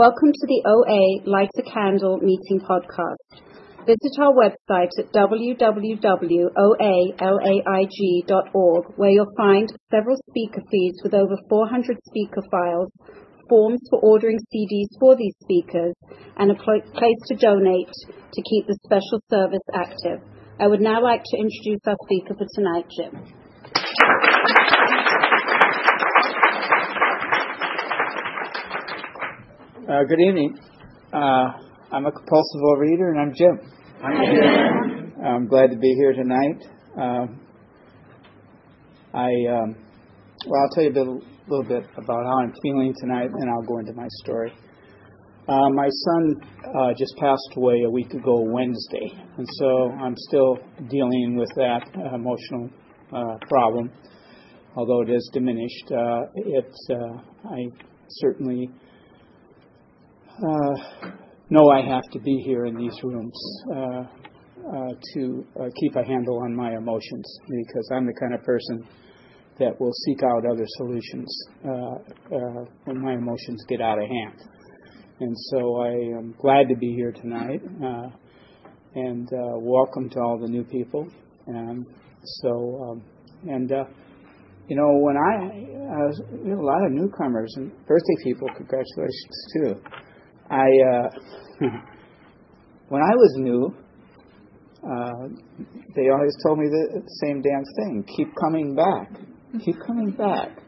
Welcome 0.00 0.32
to 0.32 0.46
the 0.48 0.64
OA 0.64 1.28
Light 1.28 1.52
a 1.58 1.62
Candle 1.62 2.16
Meeting 2.22 2.58
podcast. 2.64 3.20
Visit 3.84 4.16
our 4.18 4.32
website 4.32 4.88
at 4.98 5.12
www.oalaig.org 5.12 6.48
where 8.96 9.10
you'll 9.10 9.34
find 9.36 9.68
several 9.90 10.16
speaker 10.30 10.62
feeds 10.70 11.02
with 11.04 11.12
over 11.12 11.36
400 11.50 11.98
speaker 12.08 12.40
files, 12.50 12.90
forms 13.46 13.82
for 13.90 14.00
ordering 14.00 14.38
CDs 14.38 14.88
for 14.98 15.16
these 15.16 15.34
speakers, 15.42 15.92
and 16.38 16.50
a 16.50 16.54
place 16.54 17.20
to 17.28 17.36
donate 17.36 17.92
to 18.32 18.42
keep 18.48 18.66
the 18.68 18.78
special 18.86 19.20
service 19.28 19.68
active. 19.74 20.22
I 20.58 20.66
would 20.66 20.80
now 20.80 21.02
like 21.02 21.24
to 21.26 21.36
introduce 21.36 21.82
our 21.86 21.96
speaker 22.06 22.32
for 22.38 22.46
tonight, 22.56 22.86
Jim. 22.96 24.79
Uh, 29.90 30.04
good 30.04 30.20
evening. 30.20 30.56
Uh, 31.12 31.50
I'm 31.90 32.06
a 32.06 32.12
compulsive 32.12 32.60
overeater, 32.60 33.10
and 33.10 33.18
I'm 33.18 33.34
Jim. 33.34 33.58
Hi, 34.00 34.24
Jim. 34.24 35.12
I'm 35.20 35.48
glad 35.48 35.72
to 35.72 35.76
be 35.78 35.92
here 35.98 36.12
tonight. 36.12 36.62
Um, 36.96 37.40
I 39.12 39.30
um, 39.50 39.74
well, 40.46 40.62
I'll 40.62 40.70
tell 40.74 40.84
you 40.84 40.90
a 40.90 40.92
bit, 40.92 41.08
little 41.48 41.64
bit 41.66 41.90
about 41.96 42.24
how 42.24 42.38
I'm 42.38 42.54
feeling 42.62 42.94
tonight, 43.00 43.30
and 43.34 43.50
I'll 43.50 43.66
go 43.66 43.80
into 43.80 43.92
my 43.94 44.06
story. 44.22 44.52
Uh, 45.48 45.70
my 45.70 45.88
son 45.88 46.36
uh, 46.78 46.92
just 46.96 47.16
passed 47.16 47.50
away 47.56 47.82
a 47.84 47.90
week 47.90 48.14
ago 48.14 48.44
Wednesday, 48.46 49.10
and 49.38 49.48
so 49.58 49.90
I'm 49.90 50.14
still 50.16 50.56
dealing 50.88 51.34
with 51.36 51.50
that 51.56 51.82
uh, 51.98 52.14
emotional 52.14 52.70
uh, 53.12 53.38
problem. 53.48 53.90
Although 54.76 55.02
it 55.02 55.10
is 55.10 55.28
diminished, 55.32 55.90
uh, 55.90 56.20
it's 56.36 56.86
uh, 56.90 57.48
I 57.50 57.66
certainly 58.08 58.70
uh, 60.42 61.10
know 61.50 61.68
I 61.70 61.82
have 61.82 62.04
to 62.12 62.18
be 62.20 62.42
here 62.44 62.66
in 62.66 62.76
these 62.76 62.98
rooms 63.02 63.62
uh, 63.74 63.78
uh, 63.78 64.88
to 65.14 65.46
uh, 65.58 65.64
keep 65.80 65.96
a 65.96 66.04
handle 66.04 66.40
on 66.42 66.54
my 66.54 66.76
emotions 66.76 67.38
because 67.48 67.90
I'm 67.94 68.06
the 68.06 68.14
kind 68.14 68.34
of 68.34 68.42
person 68.42 68.86
that 69.58 69.78
will 69.78 69.92
seek 70.06 70.22
out 70.22 70.46
other 70.50 70.64
solutions 70.78 71.48
uh, 71.64 71.94
when 72.84 73.00
my 73.00 73.14
emotions 73.14 73.62
get 73.68 73.80
out 73.80 74.02
of 74.02 74.08
hand. 74.08 74.42
And 75.20 75.36
so 75.50 75.82
I 75.82 75.90
am 76.18 76.34
glad 76.38 76.68
to 76.70 76.76
be 76.76 76.94
here 76.94 77.12
tonight 77.12 77.60
and 78.94 79.28
welcome 79.60 80.08
to 80.10 80.20
all 80.20 80.38
the 80.40 80.48
new 80.48 80.64
people. 80.64 81.06
And 81.46 81.84
so, 82.24 82.90
um, 82.90 83.04
and 83.48 83.70
you 84.68 84.76
know, 84.76 84.88
when 85.00 85.16
I, 85.16 85.34
uh, 85.44 86.36
you 86.44 86.54
know, 86.54 86.60
a 86.60 86.64
lot 86.64 86.86
of 86.86 86.92
newcomers 86.92 87.52
and 87.56 87.70
birthday 87.86 88.16
people, 88.24 88.48
congratulations 88.56 89.46
too. 89.52 89.74
I 90.50 90.66
uh, 90.66 91.08
when 92.88 93.02
I 93.02 93.14
was 93.14 93.34
new, 93.38 93.74
uh, 94.82 95.28
they 95.94 96.08
always 96.10 96.34
told 96.44 96.58
me 96.58 96.66
the 96.66 97.02
same 97.22 97.40
damn 97.40 97.64
thing: 97.76 98.04
keep 98.16 98.28
coming 98.40 98.74
back, 98.74 99.12
keep 99.64 99.76
coming 99.86 100.10
back. 100.10 100.59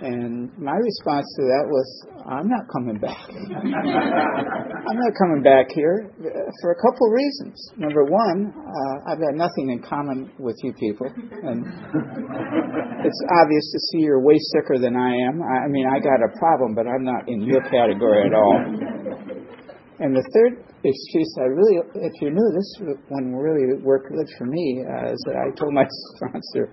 And 0.00 0.50
my 0.58 0.76
response 0.76 1.26
to 1.36 1.42
that 1.48 1.64
was, 1.68 1.88
I'm 2.26 2.48
not 2.48 2.64
coming 2.72 2.98
back. 2.98 3.20
I'm 3.30 4.98
not 4.98 5.12
coming 5.18 5.42
back 5.42 5.68
here 5.74 6.10
for 6.60 6.72
a 6.72 6.78
couple 6.80 7.08
reasons. 7.08 7.56
Number 7.76 8.04
one, 8.04 8.52
uh, 8.54 9.10
I've 9.12 9.20
got 9.20 9.34
nothing 9.34 9.70
in 9.70 9.82
common 9.82 10.30
with 10.38 10.56
you 10.62 10.72
people, 10.74 11.06
and 11.06 11.64
it's 13.04 13.22
obvious 13.40 13.66
to 13.72 13.78
see 13.90 14.04
you're 14.04 14.22
way 14.22 14.38
sicker 14.52 14.78
than 14.78 14.96
I 14.96 15.14
am. 15.28 15.42
I 15.42 15.68
mean, 15.68 15.86
I 15.86 15.98
got 15.98 16.20
a 16.22 16.30
problem, 16.38 16.74
but 16.74 16.86
I'm 16.86 17.04
not 17.04 17.28
in 17.28 17.42
your 17.42 17.62
category 17.70 18.26
at 18.26 18.34
all. 18.34 18.56
And 20.00 20.16
the 20.16 20.24
third 20.32 20.64
excuse, 20.82 21.28
I 21.38 21.48
really, 21.52 21.76
if 21.94 22.12
you 22.22 22.30
knew 22.30 22.48
this 22.56 22.96
one 23.08 23.36
really 23.36 23.82
worked 23.82 24.08
good 24.08 24.28
for 24.38 24.46
me, 24.46 24.80
uh, 24.80 25.12
is 25.12 25.20
that 25.26 25.36
I 25.36 25.52
told 25.58 25.74
my 25.74 25.84
sponsor 26.16 26.72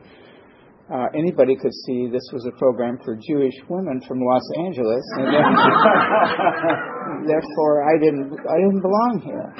uh, 0.93 1.07
anybody 1.13 1.55
could 1.55 1.73
see 1.85 2.07
this 2.11 2.23
was 2.31 2.45
a 2.45 2.57
program 2.57 2.97
for 3.03 3.15
Jewish 3.15 3.55
women 3.69 3.99
from 4.07 4.19
Los 4.21 4.49
Angeles, 4.65 5.03
and 5.17 5.27
then, 5.33 5.43
therefore 7.27 7.83
I 7.83 7.99
didn't 7.99 8.31
I 8.47 8.57
didn't 8.57 8.81
belong 8.81 9.21
here, 9.25 9.53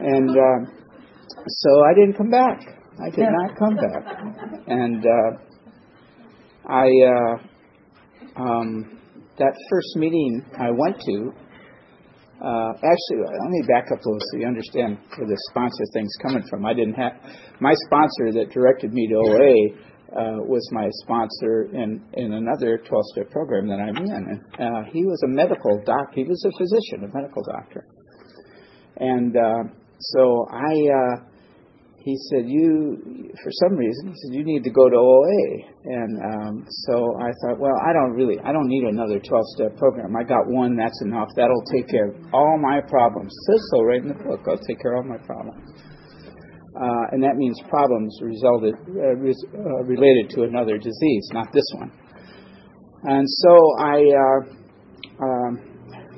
and 0.00 0.30
uh, 0.30 0.58
so 1.48 1.84
I 1.84 1.94
didn't 1.94 2.16
come 2.16 2.30
back. 2.30 2.60
I 3.04 3.10
did 3.10 3.26
not 3.28 3.58
come 3.58 3.74
back, 3.74 4.04
and 4.68 5.04
uh, 5.04 5.30
I 6.68 6.86
uh, 6.86 8.40
um, 8.40 9.00
that 9.38 9.52
first 9.68 9.96
meeting 9.96 10.44
I 10.58 10.70
went 10.70 11.00
to 11.00 11.32
actually, 12.44 13.24
let 13.24 13.50
me 13.50 13.62
back 13.66 13.88
up 13.92 14.04
a 14.04 14.08
little 14.08 14.20
so 14.20 14.38
you 14.38 14.46
understand 14.46 14.98
where 15.16 15.28
the 15.28 15.38
sponsor 15.50 15.84
thing's 15.92 16.14
coming 16.20 16.42
from. 16.48 16.66
I 16.66 16.74
didn't 16.74 16.94
have 16.94 17.12
my 17.60 17.74
sponsor 17.86 18.32
that 18.32 18.50
directed 18.52 18.92
me 18.92 19.08
to 19.08 19.14
OA 19.14 19.84
uh, 20.14 20.38
was 20.46 20.68
my 20.70 20.88
sponsor 21.02 21.64
in 21.72 22.00
in 22.14 22.32
another 22.34 22.78
12-step 22.78 23.30
program 23.30 23.66
that 23.68 23.80
I'm 23.80 23.96
in. 23.96 24.10
And, 24.10 24.40
uh, 24.58 24.90
he 24.92 25.04
was 25.04 25.20
a 25.24 25.28
medical 25.28 25.82
doc. 25.84 26.14
He 26.14 26.24
was 26.24 26.44
a 26.44 26.52
physician, 26.58 27.10
a 27.10 27.14
medical 27.14 27.42
doctor. 27.42 27.86
And 28.98 29.36
uh, 29.36 29.74
so 29.98 30.46
I 30.52 30.72
uh, 30.72 31.33
he 32.04 32.14
said, 32.28 32.44
"You, 32.44 33.32
for 33.42 33.50
some 33.64 33.76
reason, 33.80 34.08
he 34.08 34.14
said 34.14 34.34
you 34.36 34.44
need 34.44 34.62
to 34.62 34.70
go 34.70 34.90
to 34.90 34.96
OA." 34.96 35.40
And 35.84 36.20
um, 36.20 36.64
so 36.84 37.16
I 37.16 37.32
thought, 37.40 37.58
well, 37.58 37.72
I 37.80 37.94
don't 37.94 38.12
really, 38.12 38.36
I 38.44 38.52
don't 38.52 38.68
need 38.68 38.84
another 38.84 39.18
12-step 39.18 39.78
program. 39.78 40.14
I 40.14 40.22
got 40.22 40.44
one, 40.46 40.76
that's 40.76 41.00
enough. 41.00 41.28
That'll 41.34 41.64
take 41.72 41.88
care 41.88 42.08
of 42.08 42.16
all 42.34 42.58
my 42.60 42.82
problems. 42.82 43.32
It 43.32 43.52
says 43.52 43.68
so 43.72 43.82
right 43.82 44.02
in 44.02 44.08
the 44.08 44.20
book. 44.22 44.44
I'll 44.46 44.60
take 44.68 44.80
care 44.80 44.96
of 44.96 45.06
all 45.06 45.16
my 45.16 45.24
problems. 45.24 45.64
Uh, 46.76 47.12
and 47.12 47.22
that 47.22 47.36
means 47.36 47.58
problems 47.70 48.18
resulted 48.20 48.74
uh, 48.74 49.16
res- 49.16 49.46
uh, 49.54 49.84
related 49.84 50.28
to 50.36 50.42
another 50.42 50.76
disease, 50.76 51.28
not 51.32 51.52
this 51.52 51.66
one. 51.74 51.90
And 53.04 53.24
so 53.26 53.56
I. 53.80 53.96
Uh, 54.12 55.24
um, 55.24 55.73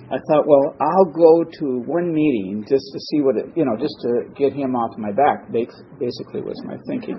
I 0.07 0.19
thought, 0.31 0.47
well, 0.47 0.77
I'll 0.81 1.11
go 1.11 1.43
to 1.43 1.83
one 1.87 2.15
meeting 2.15 2.65
just 2.69 2.87
to 2.93 2.99
see 3.11 3.21
what 3.23 3.37
it, 3.37 3.47
you 3.57 3.65
know, 3.65 3.75
just 3.75 3.95
to 4.03 4.31
get 4.39 4.53
him 4.53 4.77
off 4.77 4.97
my 4.99 5.11
back. 5.11 5.51
Basically, 5.51 6.43
was 6.47 6.55
my 6.65 6.79
thinking. 6.87 7.19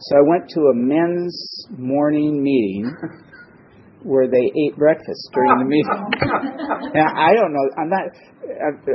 So 0.00 0.16
I 0.16 0.24
went 0.24 0.48
to 0.48 0.60
a 0.72 0.74
men's 0.74 1.36
morning 1.76 2.42
meeting 2.42 2.90
where 4.04 4.26
they 4.26 4.40
ate 4.40 4.74
breakfast 4.76 5.28
during 5.34 5.58
the 5.58 5.68
meeting. 5.68 6.00
now, 6.96 7.12
I 7.12 7.34
don't 7.36 7.52
know. 7.52 7.66
I'm 7.76 7.90
not. 7.90 8.08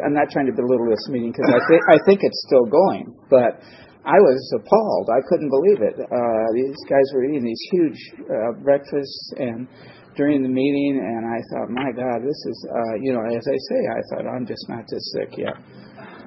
I'm 0.04 0.14
not 0.14 0.30
trying 0.32 0.48
to 0.48 0.56
belittle 0.58 0.90
this 0.90 1.08
meeting 1.10 1.32
because 1.32 1.54
I 1.54 1.62
think 1.70 1.82
I 1.88 1.98
think 2.06 2.20
it's 2.24 2.44
still 2.48 2.66
going, 2.66 3.14
but. 3.30 3.62
I 4.08 4.24
was 4.24 4.40
appalled. 4.56 5.10
I 5.12 5.20
couldn't 5.28 5.50
believe 5.52 5.82
it. 5.84 6.00
Uh, 6.00 6.48
these 6.56 6.80
guys 6.88 7.04
were 7.14 7.26
eating 7.26 7.44
these 7.44 7.60
huge 7.70 8.00
uh, 8.24 8.56
breakfasts, 8.64 9.34
and 9.36 9.68
during 10.18 10.42
the 10.42 10.50
meeting, 10.50 10.98
and 10.98 11.24
I 11.24 11.40
thought, 11.54 11.70
my 11.70 11.94
God, 11.94 12.26
this 12.26 12.42
is, 12.50 12.58
uh, 12.68 12.96
you 13.00 13.14
know, 13.14 13.22
as 13.30 13.46
I 13.46 13.58
say, 13.70 13.80
I 13.88 14.02
thought, 14.10 14.26
I'm 14.28 14.46
just 14.46 14.68
not 14.68 14.84
this 14.90 15.14
sick 15.14 15.38
yet. 15.38 15.56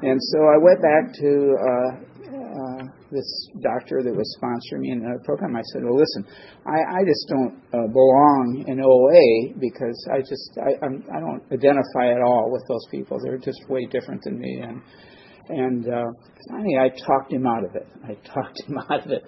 And 0.03 0.17
so 0.33 0.39
I 0.47 0.57
went 0.57 0.81
back 0.81 1.13
to 1.21 1.31
uh, 1.59 1.91
uh, 2.31 2.83
this 3.11 3.29
doctor 3.61 4.03
that 4.03 4.15
was 4.15 4.25
sponsoring 4.41 4.81
me 4.81 4.91
in 4.93 5.01
the 5.01 5.19
program. 5.25 5.57
I 5.57 5.63
said, 5.73 5.83
well, 5.85 5.99
listen, 5.99 6.25
I, 6.65 6.79
I 6.79 7.05
just 7.05 7.27
don't 7.29 7.55
uh, 7.75 7.87
belong 7.93 8.65
in 8.67 8.81
OA 8.81 9.59
because 9.61 9.99
I 10.15 10.21
just, 10.21 10.57
I, 10.57 10.79
I'm, 10.87 11.05
I 11.13 11.21
don't 11.21 11.43
identify 11.53 12.15
at 12.15 12.23
all 12.23 12.51
with 12.51 12.63
those 12.69 12.87
people. 12.91 13.19
They're 13.23 13.39
just 13.39 13.61
way 13.69 13.85
different 13.91 14.23
than 14.25 14.39
me. 14.39 14.63
And, 14.63 14.81
and 15.51 15.85
uh, 15.87 16.09
finally, 16.49 16.79
I 16.79 16.89
talked 16.89 17.33
him 17.33 17.47
out 17.47 17.65
of 17.65 17.75
it. 17.75 17.87
I 18.05 18.15
talked 18.33 18.63
him 18.67 18.79
out 18.79 19.05
of 19.05 19.11
it. 19.11 19.25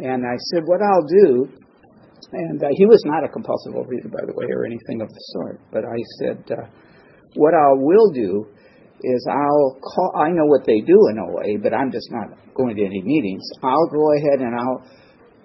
And 0.00 0.26
I 0.26 0.36
said, 0.50 0.64
what 0.66 0.82
I'll 0.82 1.06
do 1.06 1.63
and 2.32 2.62
uh, 2.62 2.68
he 2.72 2.86
was 2.86 3.02
not 3.06 3.24
a 3.24 3.28
compulsive 3.28 3.74
overeater, 3.74 4.10
by 4.10 4.24
the 4.26 4.32
way, 4.34 4.46
or 4.50 4.64
anything 4.64 5.00
of 5.00 5.08
the 5.08 5.22
sort. 5.34 5.60
But 5.72 5.84
I 5.84 5.98
said, 6.18 6.44
uh, 6.50 6.66
what 7.34 7.54
I 7.54 7.72
will 7.74 8.10
do 8.12 8.46
is 9.02 9.26
I'll 9.28 9.78
call, 9.80 10.12
I 10.16 10.30
know 10.30 10.46
what 10.46 10.64
they 10.64 10.80
do 10.80 10.98
in 11.10 11.18
OA, 11.18 11.58
but 11.62 11.74
I'm 11.74 11.92
just 11.92 12.08
not 12.10 12.38
going 12.54 12.76
to 12.76 12.84
any 12.84 13.02
meetings. 13.02 13.44
I'll 13.62 13.90
go 13.92 14.12
ahead 14.16 14.40
and 14.40 14.54
I'll 14.54 14.82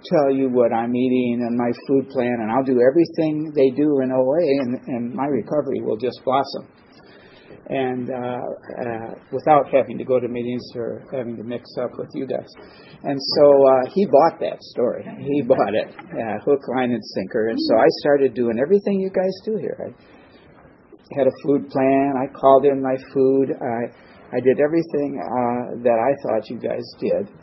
tell 0.05 0.31
you 0.31 0.47
what 0.47 0.71
I'm 0.71 0.95
eating 0.95 1.43
and 1.43 1.57
my 1.57 1.71
food 1.87 2.09
plan, 2.09 2.39
and 2.39 2.51
I'll 2.51 2.63
do 2.63 2.79
everything 2.79 3.51
they 3.53 3.69
do 3.75 3.99
in 3.99 4.11
OA, 4.11 4.41
and, 4.63 4.79
and 4.87 5.13
my 5.13 5.25
recovery 5.25 5.81
will 5.81 5.97
just 5.97 6.21
blossom 6.23 6.71
and 7.69 8.09
uh, 8.09 8.13
uh, 8.15 9.09
without 9.31 9.69
having 9.71 9.97
to 9.97 10.03
go 10.03 10.19
to 10.19 10.27
meetings 10.27 10.63
or 10.75 11.05
having 11.11 11.37
to 11.37 11.43
mix 11.43 11.69
up 11.81 11.91
with 11.97 12.09
you 12.13 12.25
guys. 12.25 12.49
And 13.03 13.17
so 13.37 13.45
uh, 13.45 13.89
he 13.93 14.05
bought 14.05 14.39
that 14.41 14.57
story. 14.73 15.05
He 15.21 15.41
bought 15.47 15.73
it, 15.73 15.87
uh, 15.87 16.43
hook, 16.43 16.61
line, 16.75 16.91
and 16.91 17.03
sinker. 17.13 17.49
And 17.49 17.59
so 17.59 17.77
I 17.77 17.87
started 18.01 18.33
doing 18.33 18.57
everything 18.59 18.99
you 18.99 19.11
guys 19.11 19.33
do 19.45 19.57
here. 19.57 19.77
I 19.79 21.17
had 21.17 21.27
a 21.27 21.35
food 21.43 21.69
plan. 21.69 22.13
I 22.17 22.25
called 22.33 22.65
in 22.65 22.81
my 22.81 22.95
food. 23.13 23.53
I 23.61 23.93
I 24.31 24.39
did 24.41 24.59
everything 24.59 25.17
uh, 25.17 25.81
that 25.81 25.97
I 25.97 26.11
thought 26.21 26.49
you 26.49 26.59
guys 26.59 26.85
did, 26.99 27.33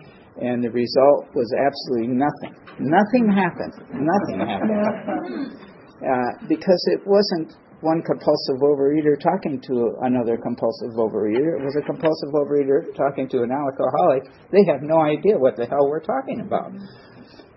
and 0.40 0.62
the 0.62 0.70
result 0.70 1.26
was 1.34 1.50
absolutely 1.58 2.14
nothing. 2.14 2.54
Nothing 2.78 3.26
happened. 3.26 3.74
Nothing 3.90 4.46
happened. 4.46 5.62
Uh, 5.96 6.46
because 6.46 6.88
it 6.92 7.00
wasn't 7.06 7.56
one 7.80 8.02
compulsive 8.02 8.62
overeater 8.62 9.20
talking 9.20 9.60
to 9.60 9.96
another 10.02 10.38
compulsive 10.38 10.96
overeater. 10.96 11.60
It 11.60 11.64
was 11.64 11.76
a 11.76 11.84
compulsive 11.84 12.32
overeater 12.32 12.94
talking 12.96 13.28
to 13.28 13.42
an 13.42 13.50
alcoholic. 13.52 14.24
They 14.50 14.64
have 14.72 14.82
no 14.82 15.00
idea 15.02 15.36
what 15.36 15.56
the 15.56 15.66
hell 15.66 15.88
we're 15.88 16.00
talking 16.00 16.40
about. 16.40 16.72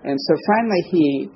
And 0.04 0.18
so 0.19 0.36
finally 0.48 0.81
he 0.92 1.30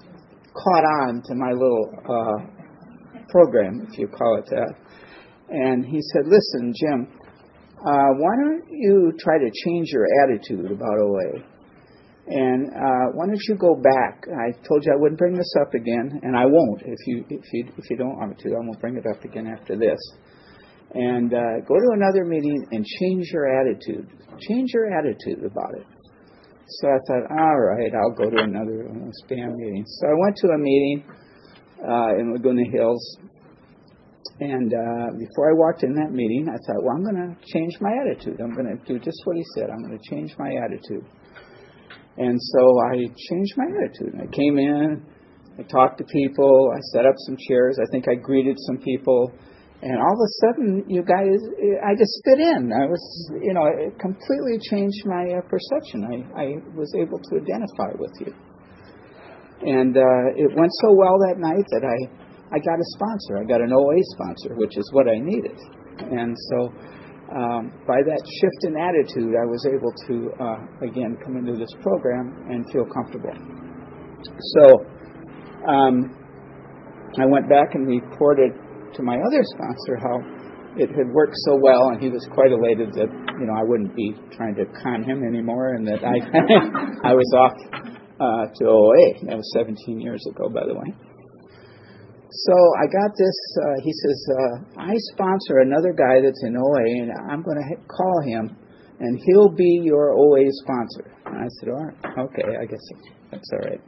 caught 0.54 0.84
on 1.08 1.22
to 1.26 1.36
my 1.36 1.52
little 1.52 1.90
uh, 2.04 3.28
program, 3.30 3.88
if 3.90 3.98
you 3.98 4.08
call 4.08 4.38
it 4.38 4.46
that. 4.50 4.74
And 5.50 5.86
he 5.86 6.00
said, 6.14 6.28
Listen, 6.28 6.74
Jim, 6.80 7.08
uh, 7.86 8.10
why 8.18 8.36
don't 8.40 8.64
you 8.70 9.14
try 9.20 9.38
to 9.38 9.52
change 9.66 9.90
your 9.92 10.08
attitude 10.24 10.72
about 10.72 10.98
OA? 11.00 11.53
And 12.26 12.70
uh, 12.72 13.12
why 13.14 13.26
don't 13.28 13.44
you 13.50 13.56
go 13.56 13.76
back? 13.76 14.24
I 14.32 14.52
told 14.66 14.86
you 14.86 14.94
I 14.94 14.96
wouldn't 14.96 15.20
bring 15.20 15.36
this 15.36 15.54
up 15.60 15.74
again, 15.74 16.22
and 16.24 16.38
I 16.38 16.46
won't 16.46 16.82
if 16.86 17.00
you 17.06 17.26
if 17.30 17.44
you 17.52 17.66
if 17.78 17.90
you 17.90 17.98
don't 17.98 18.16
want 18.16 18.30
me 18.32 18.36
to. 18.44 18.50
I 18.56 18.60
won't 18.64 18.80
bring 18.80 18.96
it 18.96 19.06
up 19.06 19.24
again 19.26 19.48
after 19.48 19.78
this. 19.78 20.00
And 20.94 21.34
uh, 21.34 21.60
go 21.68 21.76
to 21.76 21.90
another 21.94 22.24
meeting 22.24 22.66
and 22.72 22.86
change 22.86 23.28
your 23.34 23.50
attitude. 23.60 24.08
Change 24.48 24.70
your 24.74 24.98
attitude 24.98 25.44
about 25.44 25.74
it. 25.76 25.88
So 26.68 26.88
I 26.88 26.98
thought, 27.08 27.32
all 27.32 27.60
right, 27.60 27.92
I'll 27.94 28.16
go 28.16 28.30
to 28.30 28.42
another 28.42 28.88
spam 29.24 29.56
meeting. 29.58 29.84
So 29.86 30.08
I 30.08 30.14
went 30.16 30.38
to 30.38 30.48
a 30.48 30.58
meeting 30.58 31.04
uh, 31.84 32.20
in 32.20 32.32
Laguna 32.32 32.64
Hills, 32.72 33.18
and 34.40 34.74
uh, 34.74 35.18
before 35.20 35.52
I 35.52 35.54
walked 35.54 35.84
in 35.84 35.94
that 35.96 36.12
meeting, 36.12 36.48
I 36.48 36.58
thought, 36.66 36.84
well, 36.84 36.96
I'm 36.96 37.04
going 37.04 37.36
to 37.36 37.52
change 37.54 37.74
my 37.82 37.92
attitude. 38.02 38.40
I'm 38.40 38.54
going 38.54 38.66
to 38.66 38.80
do 38.86 38.98
just 38.98 39.20
what 39.26 39.36
he 39.36 39.44
said. 39.56 39.70
I'm 39.70 39.84
going 39.84 39.98
to 39.98 40.10
change 40.10 40.34
my 40.40 40.52
attitude. 40.64 41.06
And 42.18 42.40
so 42.40 42.80
I 42.80 42.96
changed 43.30 43.54
my 43.58 43.66
attitude. 43.66 44.14
I 44.22 44.28
came 44.28 44.58
in, 44.58 45.04
I 45.58 45.64
talked 45.64 45.98
to 46.00 46.04
people, 46.06 46.72
I 46.74 46.80
set 46.94 47.06
up 47.06 47.16
some 47.26 47.38
chairs. 47.48 47.78
I 47.82 47.90
think 47.92 48.08
I 48.08 48.16
greeted 48.16 48.58
some 48.68 48.78
people. 48.78 49.32
And 49.82 50.00
all 50.00 50.14
of 50.14 50.24
a 50.24 50.32
sudden, 50.40 50.86
you 50.88 51.04
guys, 51.04 51.38
I 51.84 51.94
just 51.94 52.22
fit 52.24 52.40
in. 52.40 52.72
I 52.72 52.88
was, 52.88 53.04
you 53.42 53.54
know, 53.54 53.68
it 53.68 54.00
completely 54.00 54.58
changed 54.72 55.04
my 55.06 55.28
uh, 55.36 55.42
perception. 55.50 56.08
I, 56.08 56.16
I 56.40 56.46
was 56.74 56.94
able 56.96 57.20
to 57.20 57.32
identify 57.36 57.92
with 58.00 58.14
you. 58.22 58.34
And 59.68 59.98
uh, 59.98 60.40
it 60.40 60.56
went 60.56 60.72
so 60.80 60.94
well 60.96 61.20
that 61.28 61.36
night 61.38 61.68
that 61.72 61.84
I, 61.84 62.56
I 62.56 62.60
got 62.60 62.80
a 62.80 62.88
sponsor. 62.96 63.44
I 63.44 63.46
got 63.46 63.62
an 63.62 63.74
OA 63.74 64.00
sponsor, 64.16 64.56
which 64.56 64.78
is 64.78 64.90
what 64.94 65.08
I 65.08 65.20
needed. 65.20 65.60
And 66.00 66.36
so 66.50 66.72
um, 67.32 67.72
by 67.88 68.04
that 68.04 68.22
shift 68.42 68.62
in 68.68 68.76
attitude, 68.76 69.34
I 69.34 69.48
was 69.48 69.64
able 69.66 69.94
to, 70.08 70.16
uh, 70.44 70.60
again, 70.86 71.18
come 71.24 71.38
into 71.38 71.54
this 71.54 71.72
program 71.82 72.36
and 72.50 72.66
feel 72.72 72.86
comfortable. 72.86 73.32
So 74.60 74.86
um, 75.68 76.12
I 77.20 77.26
went 77.26 77.48
back 77.50 77.76
and 77.76 77.88
reported 77.88 78.52
to 78.96 79.04
my 79.04 79.16
other 79.16 79.42
sponsor 79.56 79.98
how 79.98 80.20
it 80.76 80.90
had 80.90 81.08
worked 81.14 81.36
so 81.46 81.58
well, 81.62 81.90
and 81.90 82.02
he 82.02 82.10
was 82.10 82.26
quite 82.34 82.52
elated 82.52 82.94
that 82.94 83.10
you 83.40 83.46
know 83.46 83.54
I 83.54 83.64
wouldn't 83.64 83.96
be 83.96 84.14
trying 84.36 84.56
to 84.56 84.66
con 84.82 85.04
him 85.04 85.24
anymore, 85.24 85.76
and 85.76 85.88
that 85.88 86.02
I 86.04 86.18
I 87.10 87.14
was 87.14 87.30
off 87.38 87.54
uh, 88.20 88.46
to 88.50 88.66
OA. 88.66 89.26
That 89.30 89.38
was 89.38 89.54
17 89.54 90.00
years 90.00 90.24
ago, 90.30 90.50
by 90.50 90.66
the 90.66 90.74
way. 90.74 91.13
So 92.34 92.54
I 92.82 92.86
got 92.90 93.14
this. 93.16 93.38
Uh, 93.62 93.82
he 93.84 93.92
says, 93.94 94.28
uh, 94.34 94.82
I 94.82 94.94
sponsor 95.14 95.60
another 95.60 95.94
guy 95.94 96.18
that's 96.24 96.44
in 96.44 96.58
OA, 96.58 97.06
and 97.06 97.12
I'm 97.30 97.44
going 97.44 97.62
to 97.62 97.76
call 97.86 98.22
him, 98.26 98.58
and 99.00 99.20
he'll 99.26 99.54
be 99.54 99.82
your 99.84 100.18
OA 100.18 100.50
sponsor. 100.50 101.14
And 101.28 101.38
I 101.38 101.48
said, 101.60 101.70
all 101.70 101.86
right, 101.86 102.18
okay, 102.26 102.58
I 102.60 102.66
guess 102.66 102.82
that's 103.30 103.50
all 103.54 103.70
right. 103.70 103.82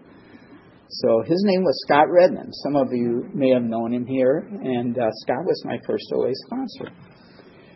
So 0.90 1.24
his 1.26 1.44
name 1.44 1.64
was 1.64 1.76
Scott 1.88 2.06
Redmond. 2.12 2.54
Some 2.64 2.76
of 2.76 2.90
you 2.92 3.28
may 3.34 3.50
have 3.50 3.64
known 3.64 3.92
him 3.92 4.06
here, 4.06 4.48
and 4.48 4.96
uh, 4.96 5.10
Scott 5.26 5.44
was 5.46 5.64
my 5.66 5.80
first 5.88 6.06
OA 6.14 6.30
sponsor. 6.46 6.94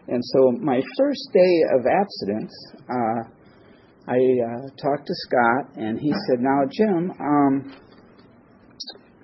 And 0.08 0.24
so 0.24 0.52
my 0.62 0.82
first 0.98 1.30
day 1.34 1.62
of 1.74 1.86
abstinence, 1.86 2.54
uh, 2.88 3.22
I 4.08 4.18
uh, 4.18 4.62
talked 4.82 5.08
to 5.08 5.14
Scott, 5.26 5.78
and 5.78 6.00
he 6.00 6.14
said, 6.28 6.40
"Now, 6.40 6.62
Jim." 6.70 7.12
Um, 7.20 7.89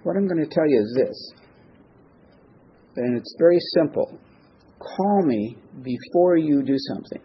what 0.06 0.16
I'm 0.16 0.28
going 0.28 0.38
to 0.38 0.54
tell 0.54 0.68
you 0.68 0.82
is 0.82 0.94
this, 0.96 1.34
and 2.96 3.18
it's 3.18 3.36
very 3.40 3.58
simple. 3.74 4.20
Call 4.80 5.26
me 5.26 5.58
before 5.82 6.38
you 6.38 6.62
do 6.62 6.76
something. 6.78 7.22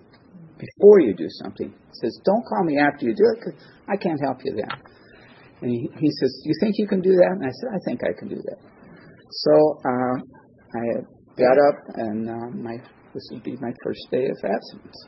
Before 0.56 1.00
you 1.00 1.14
do 1.14 1.26
something. 1.42 1.68
He 1.68 1.94
says, 2.00 2.18
don't 2.24 2.42
call 2.42 2.64
me 2.64 2.78
after 2.78 3.04
you 3.04 3.14
do 3.14 3.24
it 3.34 3.38
because 3.38 3.60
I 3.86 3.96
can't 3.96 4.18
help 4.24 4.38
you 4.44 4.54
then. 4.56 4.80
And 5.60 5.70
he, 5.70 5.90
he 5.98 6.10
says, 6.20 6.40
you 6.44 6.54
think 6.58 6.76
you 6.78 6.88
can 6.88 7.02
do 7.02 7.10
that? 7.10 7.32
And 7.36 7.44
I 7.44 7.52
said, 7.52 7.68
I 7.70 7.80
think 7.84 8.00
I 8.02 8.18
can 8.18 8.28
do 8.28 8.36
that. 8.36 8.58
So 9.30 9.52
uh, 9.84 10.16
I 10.74 10.84
got 11.36 11.56
up, 11.68 11.76
and 11.96 12.30
uh, 12.30 12.48
my 12.56 12.76
this 13.12 13.28
would 13.32 13.42
be 13.42 13.56
my 13.60 13.72
first 13.84 14.06
day 14.10 14.24
of 14.24 14.36
abstinence, 14.42 15.06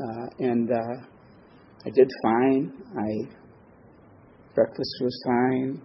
uh, 0.00 0.26
and 0.40 0.70
uh, 0.70 1.86
I 1.86 1.90
did 1.90 2.10
fine. 2.22 2.72
I 2.98 3.10
breakfast 4.54 4.96
was 5.00 5.22
fine 5.24 5.80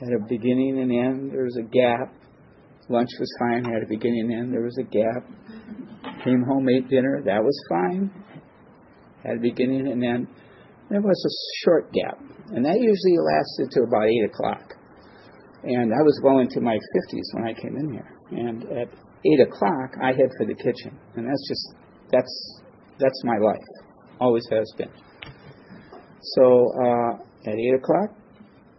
had 0.00 0.12
a 0.12 0.28
beginning 0.28 0.80
and 0.80 0.92
end. 0.92 1.32
There 1.32 1.44
was 1.44 1.56
a 1.56 1.62
gap. 1.62 2.12
Lunch 2.88 3.10
was 3.18 3.30
fine. 3.38 3.64
Had 3.64 3.82
a 3.82 3.88
beginning 3.88 4.30
and 4.30 4.40
end. 4.40 4.52
There 4.52 4.62
was 4.62 4.78
a 4.78 4.82
gap. 4.82 5.22
Came 6.24 6.42
home, 6.46 6.68
ate 6.68 6.88
dinner. 6.88 7.22
That 7.24 7.42
was 7.42 7.58
fine. 7.68 8.10
Had 9.24 9.36
a 9.38 9.40
beginning 9.40 9.86
and 9.90 10.04
end. 10.04 10.26
There 10.90 11.00
was 11.00 11.24
a 11.24 11.32
short 11.64 11.92
gap, 11.92 12.18
and 12.50 12.64
that 12.66 12.76
usually 12.78 13.16
lasted 13.16 13.70
to 13.70 13.82
about 13.84 14.08
eight 14.08 14.24
o'clock. 14.28 14.74
And 15.64 15.92
I 15.94 16.02
was 16.02 16.20
well 16.22 16.38
into 16.38 16.60
my 16.60 16.74
50s 16.74 17.34
when 17.34 17.44
I 17.46 17.54
came 17.54 17.76
in 17.76 17.92
here. 17.92 18.12
And 18.32 18.64
at 18.64 18.88
eight 19.24 19.40
o'clock, 19.40 19.94
I 20.02 20.08
head 20.08 20.30
for 20.36 20.46
the 20.46 20.54
kitchen, 20.54 20.98
and 21.16 21.26
that's 21.26 21.48
just 21.48 21.74
that's 22.10 22.60
that's 22.98 23.22
my 23.24 23.38
life. 23.38 23.88
Always 24.20 24.46
has 24.50 24.72
been. 24.76 24.90
So 26.34 26.72
uh, 26.84 27.50
at 27.50 27.54
eight 27.54 27.74
o'clock, 27.74 28.10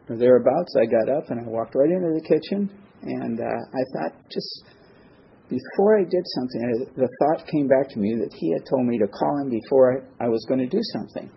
or 0.10 0.18
thereabouts, 0.18 0.76
I 0.80 0.86
got 0.86 1.10
up 1.10 1.30
and 1.30 1.40
I 1.40 1.50
walked 1.50 1.76
right 1.76 1.90
into 1.90 2.12
the 2.14 2.26
kitchen, 2.28 2.70
and 3.04 3.40
uh, 3.40 3.44
I 3.44 3.84
thought 3.94 4.14
just 4.32 4.66
before 5.50 6.00
I 6.00 6.04
did 6.04 6.24
something, 6.40 6.88
the 6.96 7.10
thought 7.20 7.48
came 7.48 7.68
back 7.68 7.90
to 7.90 8.00
me 8.00 8.16
that 8.20 8.34
he 8.34 8.52
had 8.54 8.66
told 8.66 8.88
me 8.88 8.98
to 9.00 9.08
call 9.08 9.38
him 9.42 9.50
before 9.50 10.02
I, 10.20 10.26
I 10.26 10.28
was 10.28 10.46
going 10.48 10.60
to 10.60 10.68
do 10.68 10.82
something. 10.94 11.30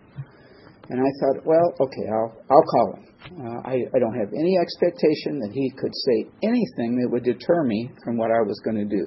And 0.88 1.00
I 1.02 1.10
thought, 1.18 1.44
well, 1.44 1.74
okay, 1.80 2.06
I'll 2.06 2.32
I'll 2.48 2.68
call 2.70 2.94
him. 2.94 3.02
Uh, 3.42 3.58
I 3.66 3.74
I 3.90 3.98
don't 3.98 4.14
have 4.14 4.30
any 4.30 4.54
expectation 4.56 5.42
that 5.42 5.50
he 5.52 5.70
could 5.74 5.90
say 5.90 6.30
anything 6.46 7.02
that 7.02 7.10
would 7.10 7.24
deter 7.24 7.64
me 7.64 7.90
from 8.04 8.16
what 8.16 8.30
I 8.30 8.38
was 8.46 8.60
going 8.64 8.78
to 8.78 8.86
do. 8.86 9.04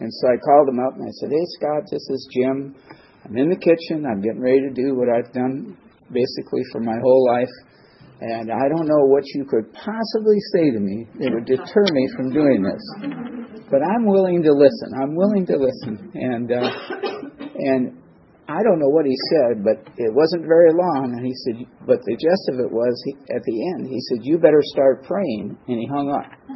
And 0.00 0.10
so 0.10 0.26
I 0.26 0.36
called 0.42 0.68
him 0.68 0.80
up 0.82 0.98
and 0.98 1.06
I 1.06 1.12
said, 1.22 1.30
Hey 1.30 1.46
Scott, 1.54 1.82
this 1.90 2.02
is 2.10 2.28
Jim. 2.34 2.74
I'm 3.24 3.36
in 3.38 3.48
the 3.48 3.56
kitchen. 3.56 4.04
I'm 4.04 4.20
getting 4.20 4.42
ready 4.42 4.60
to 4.66 4.74
do 4.74 4.98
what 4.98 5.08
I've 5.08 5.32
done 5.32 5.78
basically 6.10 6.62
for 6.72 6.80
my 6.80 6.98
whole 7.00 7.24
life. 7.30 7.54
And 8.20 8.50
I 8.50 8.68
don't 8.68 8.86
know 8.86 9.04
what 9.06 9.24
you 9.34 9.44
could 9.44 9.72
possibly 9.72 10.38
say 10.54 10.70
to 10.70 10.78
me 10.78 11.06
that 11.18 11.32
would 11.34 11.46
deter 11.46 11.84
me 11.92 12.08
from 12.16 12.30
doing 12.32 12.62
this. 12.62 12.82
But 13.70 13.82
I'm 13.82 14.06
willing 14.06 14.42
to 14.42 14.52
listen. 14.52 14.94
I'm 14.94 15.16
willing 15.16 15.46
to 15.46 15.56
listen. 15.56 16.12
And 16.14 16.52
uh, 16.52 16.70
and 17.58 17.98
I 18.46 18.62
don't 18.62 18.78
know 18.78 18.88
what 18.88 19.06
he 19.06 19.16
said, 19.32 19.64
but 19.64 19.80
it 19.96 20.12
wasn't 20.12 20.46
very 20.46 20.70
long. 20.70 21.16
And 21.16 21.24
he 21.24 21.32
said, 21.32 21.64
but 21.86 21.98
the 22.04 22.12
gist 22.12 22.48
of 22.52 22.60
it 22.60 22.70
was, 22.70 22.92
he, 23.04 23.16
at 23.34 23.42
the 23.42 23.56
end, 23.72 23.88
he 23.88 23.98
said, 24.08 24.18
"You 24.22 24.38
better 24.38 24.60
start 24.62 25.02
praying," 25.04 25.56
and 25.66 25.78
he 25.80 25.86
hung 25.88 26.10
up. 26.12 26.28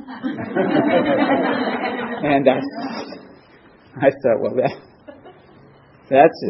and 2.22 2.48
I, 2.48 2.60
I 4.04 4.10
thought, 4.10 4.40
well, 4.44 4.54
that 4.60 4.76
that's 6.10 6.40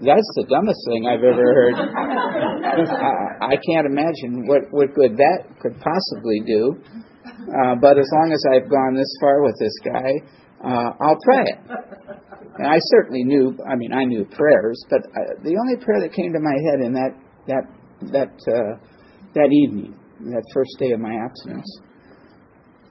that's 0.00 0.30
the 0.34 0.46
dumbest 0.50 0.80
thing 0.90 1.06
I've 1.06 1.22
ever 1.22 1.44
heard. 1.54 1.74
I, 1.78 3.29
I 3.50 3.58
can't 3.58 3.86
imagine 3.86 4.46
what, 4.46 4.70
what 4.70 4.94
good 4.94 5.16
that 5.16 5.58
could 5.60 5.74
possibly 5.80 6.40
do. 6.46 6.78
Uh, 7.26 7.74
but 7.80 7.98
as 7.98 8.06
long 8.14 8.30
as 8.30 8.42
I've 8.46 8.70
gone 8.70 8.94
this 8.94 9.10
far 9.20 9.42
with 9.42 9.58
this 9.58 9.74
guy, 9.82 10.12
uh, 10.62 10.90
I'll 11.00 11.18
pray 11.24 11.44
it. 11.50 11.58
And 12.58 12.66
I 12.66 12.78
certainly 12.94 13.24
knew, 13.24 13.56
I 13.66 13.74
mean, 13.74 13.92
I 13.92 14.04
knew 14.04 14.24
prayers, 14.24 14.78
but 14.88 15.00
uh, 15.00 15.42
the 15.42 15.56
only 15.58 15.82
prayer 15.82 16.00
that 16.00 16.12
came 16.12 16.32
to 16.32 16.38
my 16.38 16.56
head 16.70 16.86
in 16.86 16.92
that, 16.92 17.12
that, 17.46 17.64
that, 18.12 18.34
uh, 18.46 18.78
that 19.34 19.50
evening, 19.50 19.98
that 20.30 20.44
first 20.54 20.70
day 20.78 20.92
of 20.92 21.00
my 21.00 21.14
abstinence, 21.24 21.80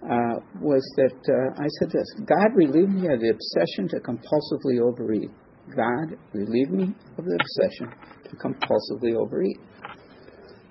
uh, 0.04 0.39
was 0.60 0.84
that 0.98 1.20
uh, 1.28 1.62
I 1.62 1.68
said 1.80 1.92
this 1.92 2.08
God, 2.25 2.56
relieve 2.56 2.89
me 2.89 3.13
of 3.13 3.20
the 3.20 3.32
obsession 3.36 3.88
to 3.89 4.00
compulsively 4.00 4.80
overeat. 4.82 5.30
God, 5.75 6.18
relieve 6.34 6.72
me 6.72 6.96
of 7.18 7.25
the 7.25 7.38
obsession 7.39 7.94
to 8.30 8.36
compulsively 8.38 9.16
overeat. 9.16 9.60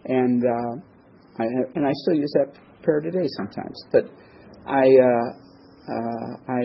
And 0.08 0.42
uh, 0.44 0.74
I 1.38 1.44
and 1.74 1.86
I 1.86 1.92
still 2.04 2.14
use 2.14 2.32
that 2.34 2.52
prayer 2.82 3.00
today 3.00 3.26
sometimes. 3.36 3.76
But 3.92 4.04
I 4.66 4.84
uh, 4.84 5.28
uh, 5.88 6.30
I 6.48 6.62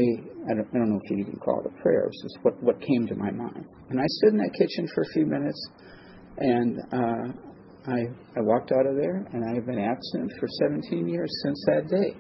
I 0.50 0.54
don't, 0.56 0.68
I 0.74 0.78
don't 0.78 0.90
know 0.90 1.00
if 1.04 1.12
you 1.12 1.26
can 1.26 1.40
call 1.40 1.62
it 1.62 1.72
a 1.72 1.82
prayer. 1.82 2.06
It's 2.08 2.24
just 2.24 2.44
what 2.44 2.62
what 2.64 2.82
came 2.82 3.08
to 3.08 3.16
my 3.16 3.32
mind. 3.32 3.66
And 3.90 4.00
I 4.00 4.06
stood 4.08 4.34
in 4.34 4.38
that 4.40 4.54
kitchen 4.58 4.88
for 4.96 5.02
a 5.02 5.10
few 5.14 5.26
minutes, 5.26 5.60
and 6.38 6.80
uh, 6.92 7.92
I 7.92 8.00
I 8.36 8.42
walked 8.42 8.72
out 8.72 8.86
of 8.88 8.96
there, 8.96 9.26
and 9.34 9.44
I 9.46 9.56
have 9.56 9.66
been 9.66 9.80
absent 9.80 10.32
for 10.40 10.48
17 10.64 11.08
years 11.08 11.32
since 11.44 11.64
that 11.68 11.88
day. 11.90 12.16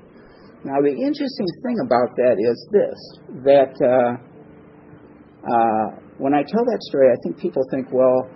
Now, 0.66 0.80
the 0.80 0.96
interesting 0.96 1.48
thing 1.64 1.78
about 1.86 2.16
that 2.16 2.36
is 2.40 2.68
this 2.72 3.00
that 3.44 3.76
uh, 3.84 4.16
uh, 5.44 5.88
when 6.18 6.34
I 6.34 6.44
tell 6.44 6.64
that 6.64 6.80
story, 6.84 7.12
I 7.12 7.18
think 7.24 7.38
people 7.38 7.64
think, 7.70 7.88
well, 7.92 8.30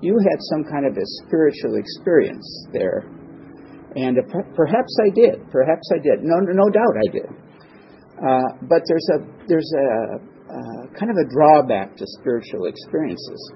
you 0.00 0.16
had 0.30 0.38
some 0.50 0.64
kind 0.64 0.86
of 0.86 0.96
a 0.96 1.06
spiritual 1.24 1.76
experience 1.76 2.46
there. 2.72 3.10
And 3.96 4.18
perhaps 4.54 4.92
I 5.02 5.10
did. 5.14 5.50
Perhaps 5.50 5.90
I 5.94 5.98
did. 6.02 6.22
No, 6.22 6.38
no 6.40 6.70
doubt 6.70 6.94
I 6.94 7.08
did. 7.10 7.28
Uh, 8.18 8.48
but 8.62 8.82
there's 8.86 9.08
a 9.14 9.18
there's 9.46 9.72
a 9.78 10.18
uh, 10.50 10.82
kind 10.98 11.10
of 11.10 11.16
a 11.16 11.26
drawback 11.30 11.96
to 11.96 12.04
spiritual 12.18 12.66
experiences, 12.66 13.52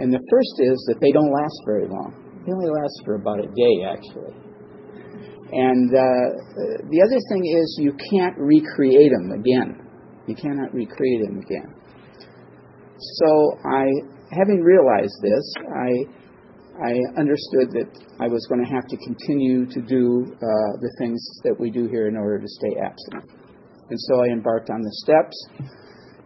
and 0.00 0.12
the 0.12 0.22
first 0.30 0.54
is 0.64 0.78
that 0.88 0.96
they 1.00 1.12
don't 1.12 1.30
last 1.30 1.60
very 1.66 1.86
long. 1.86 2.14
They 2.46 2.52
only 2.52 2.70
last 2.70 3.02
for 3.04 3.16
about 3.16 3.40
a 3.40 3.48
day, 3.52 3.84
actually. 3.84 4.32
And 5.52 5.90
uh, 5.92 6.80
the 6.90 7.00
other 7.04 7.20
thing 7.30 7.44
is 7.44 7.78
you 7.80 7.92
can't 8.10 8.34
recreate 8.38 9.12
them 9.12 9.30
again. 9.38 9.78
You 10.26 10.34
cannot 10.34 10.72
recreate 10.74 11.22
them 11.26 11.38
again. 11.38 11.74
So 12.98 13.58
I, 13.62 13.84
having 14.30 14.60
realized 14.62 15.16
this, 15.22 15.54
I 15.74 15.90
I 16.76 16.92
understood 17.16 17.72
that 17.72 17.88
I 18.20 18.28
was 18.28 18.44
going 18.50 18.60
to 18.60 18.70
have 18.70 18.84
to 18.84 18.96
continue 18.98 19.64
to 19.64 19.80
do 19.80 20.28
uh, 20.28 20.72
the 20.84 20.92
things 20.98 21.18
that 21.44 21.56
we 21.58 21.70
do 21.70 21.88
here 21.88 22.06
in 22.06 22.16
order 22.16 22.38
to 22.38 22.48
stay 22.48 22.76
abstinent. 22.84 23.30
And 23.88 23.98
so 23.98 24.20
I 24.20 24.26
embarked 24.26 24.68
on 24.68 24.82
the 24.82 24.92
steps, 24.92 25.36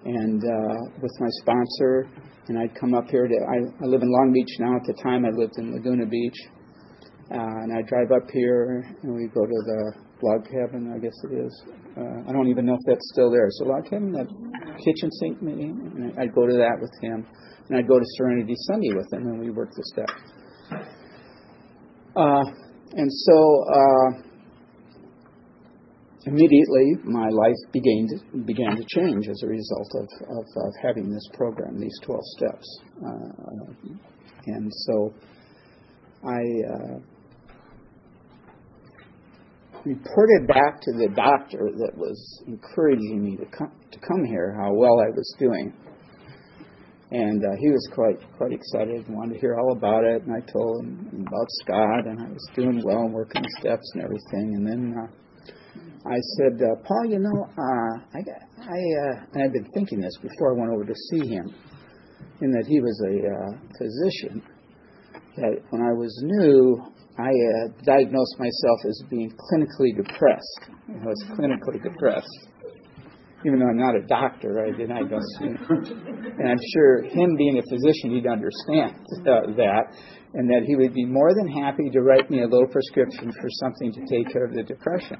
and 0.04 0.42
uh, 0.42 0.76
with 1.00 1.12
my 1.20 1.28
sponsor, 1.42 2.08
and 2.48 2.58
I'd 2.58 2.74
come 2.74 2.94
up 2.94 3.08
here 3.10 3.28
to. 3.28 3.34
I, 3.34 3.84
I 3.84 3.86
live 3.86 4.02
in 4.02 4.10
Long 4.10 4.32
Beach 4.32 4.56
now. 4.58 4.74
At 4.74 4.84
the 4.86 4.94
time, 5.02 5.24
I 5.24 5.30
lived 5.30 5.54
in 5.58 5.72
Laguna 5.72 6.06
Beach, 6.06 6.38
uh, 7.30 7.62
and 7.62 7.72
I 7.72 7.82
drive 7.82 8.10
up 8.10 8.28
here, 8.32 8.82
and 9.02 9.14
we 9.14 9.28
go 9.28 9.46
to 9.46 9.60
the 9.66 10.09
log 10.22 10.44
cabin, 10.44 10.92
I 10.94 10.98
guess 10.98 11.14
it 11.24 11.34
is. 11.34 11.64
Uh, 11.96 12.28
I 12.28 12.32
don't 12.32 12.48
even 12.48 12.66
know 12.66 12.74
if 12.74 12.84
that's 12.86 13.10
still 13.12 13.30
there. 13.30 13.48
So 13.50 13.64
log 13.64 13.84
cabin, 13.84 14.12
that 14.12 14.28
kitchen 14.84 15.10
sink, 15.20 15.42
maybe. 15.42 15.64
And 15.64 16.12
I'd 16.18 16.34
go 16.34 16.46
to 16.46 16.54
that 16.54 16.78
with 16.80 16.92
him, 17.00 17.26
and 17.68 17.78
I'd 17.78 17.88
go 17.88 17.98
to 17.98 18.04
Serenity 18.16 18.54
Sunday 18.68 18.92
with 18.94 19.12
him, 19.12 19.26
and 19.26 19.40
we 19.40 19.50
work 19.50 19.70
the 19.74 19.84
steps. 19.84 20.12
Uh, 22.16 22.44
and 22.92 23.10
so 23.10 23.64
uh, 23.72 24.30
immediately 26.26 26.96
my 27.04 27.28
life 27.28 27.56
began 27.72 28.06
to, 28.08 28.38
began 28.44 28.76
to 28.76 28.84
change 28.88 29.28
as 29.28 29.42
a 29.44 29.46
result 29.46 29.88
of, 29.94 30.08
of, 30.28 30.44
of 30.66 30.72
having 30.82 31.10
this 31.10 31.26
program, 31.34 31.78
these 31.78 31.98
12 32.02 32.20
steps. 32.36 32.80
Uh, 33.06 33.90
and 34.46 34.72
so 34.72 35.14
I 36.24 36.40
uh, 36.72 36.98
reported 39.84 40.46
back 40.46 40.80
to 40.82 40.92
the 40.92 41.08
doctor 41.14 41.70
that 41.78 41.96
was 41.96 42.42
encouraging 42.46 43.24
me 43.24 43.36
to 43.36 43.46
come, 43.46 43.72
to 43.90 43.98
come 43.98 44.24
here 44.24 44.56
how 44.60 44.72
well 44.72 45.00
I 45.00 45.10
was 45.10 45.34
doing. 45.38 45.72
And 47.12 47.42
uh, 47.44 47.48
he 47.58 47.70
was 47.70 47.88
quite 47.92 48.20
quite 48.36 48.52
excited 48.52 49.06
and 49.06 49.16
wanted 49.16 49.34
to 49.34 49.40
hear 49.40 49.58
all 49.58 49.72
about 49.72 50.04
it. 50.04 50.22
And 50.22 50.32
I 50.32 50.40
told 50.52 50.84
him 50.84 51.24
about 51.26 51.46
Scott, 51.62 52.06
and 52.06 52.20
I 52.20 52.30
was 52.30 52.46
doing 52.54 52.82
well 52.84 53.00
and 53.00 53.12
working 53.12 53.42
the 53.42 53.50
steps 53.58 53.90
and 53.94 54.04
everything. 54.04 54.54
And 54.54 54.66
then 54.66 54.94
uh, 54.94 55.06
I 56.06 56.18
said, 56.38 56.62
uh, 56.62 56.76
Paul, 56.86 57.06
you 57.06 57.18
know, 57.18 57.48
uh, 57.58 57.92
I, 58.14 58.20
I, 58.62 58.78
uh, 58.78 59.24
and 59.32 59.42
I've 59.42 59.52
been 59.52 59.68
thinking 59.74 60.00
this 60.00 60.16
before 60.22 60.54
I 60.54 60.60
went 60.60 60.72
over 60.72 60.84
to 60.84 60.94
see 61.10 61.26
him, 61.26 61.52
in 62.42 62.52
that 62.52 62.66
he 62.66 62.80
was 62.80 63.02
a 63.04 63.16
uh, 63.26 63.58
physician. 63.76 64.42
That 65.36 65.62
when 65.70 65.82
I 65.82 65.92
was 65.92 66.12
new, 66.22 66.82
I 67.18 67.30
uh, 67.30 67.68
diagnosed 67.84 68.36
myself 68.38 68.78
as 68.88 69.02
being 69.08 69.30
clinically 69.30 69.96
depressed. 69.96 70.60
I 70.88 71.06
was 71.06 71.24
clinically 71.32 71.82
depressed. 71.82 72.48
Even 73.46 73.58
though 73.58 73.68
I'm 73.68 73.78
not 73.78 73.96
a 73.96 74.06
doctor, 74.06 74.66
I 74.66 74.76
did 74.76 74.90
I 74.90 75.00
And 75.00 76.48
I'm 76.48 76.60
sure 76.74 77.02
him 77.04 77.36
being 77.36 77.58
a 77.58 77.62
physician, 77.62 78.10
he'd 78.10 78.26
understand 78.26 78.96
uh, 79.20 79.54
that 79.56 79.94
and 80.34 80.48
that 80.48 80.62
he 80.66 80.76
would 80.76 80.94
be 80.94 81.06
more 81.06 81.34
than 81.34 81.48
happy 81.48 81.90
to 81.90 82.00
write 82.02 82.30
me 82.30 82.42
a 82.42 82.46
little 82.46 82.68
prescription 82.68 83.32
for 83.32 83.48
something 83.50 83.92
to 83.92 84.00
take 84.06 84.32
care 84.32 84.44
of 84.44 84.52
the 84.52 84.62
depression. 84.62 85.16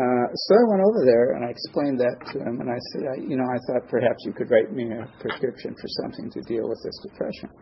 Uh, 0.00 0.26
so 0.32 0.50
I 0.56 0.64
went 0.72 0.80
over 0.80 1.04
there 1.04 1.36
and 1.36 1.44
I 1.44 1.52
explained 1.52 2.00
that 2.00 2.16
to 2.32 2.40
him, 2.40 2.64
and 2.64 2.72
I 2.72 2.80
said, 2.92 3.02
I, 3.04 3.16
you 3.20 3.36
know, 3.36 3.44
I 3.44 3.60
thought 3.68 3.84
perhaps 3.92 4.24
you 4.24 4.32
could 4.32 4.48
write 4.48 4.72
me 4.72 4.88
a 4.88 5.04
prescription 5.20 5.76
for 5.76 5.88
something 6.00 6.32
to 6.32 6.40
deal 6.48 6.64
with 6.72 6.80
this 6.80 6.96
depression. 7.04 7.52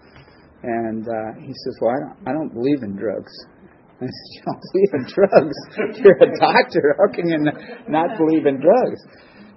And 0.63 1.03
uh, 1.03 1.31
he 1.43 1.51
says, 1.51 1.75
well, 1.83 1.91
I 1.91 1.99
don't, 1.99 2.19
I 2.29 2.33
don't 2.39 2.55
believe 2.55 2.87
in 2.87 2.95
drugs. 2.95 3.35
I 3.99 4.07
said, 4.07 4.29
you 4.31 4.43
don't 4.47 4.63
believe 4.71 4.93
in 4.95 5.05
drugs? 5.11 5.59
You're 5.99 6.23
a 6.23 6.31
doctor. 6.39 6.95
How 7.03 7.11
can 7.11 7.27
you 7.27 7.43
not 7.91 8.15
believe 8.15 8.47
in 8.47 8.63
drugs? 8.63 9.03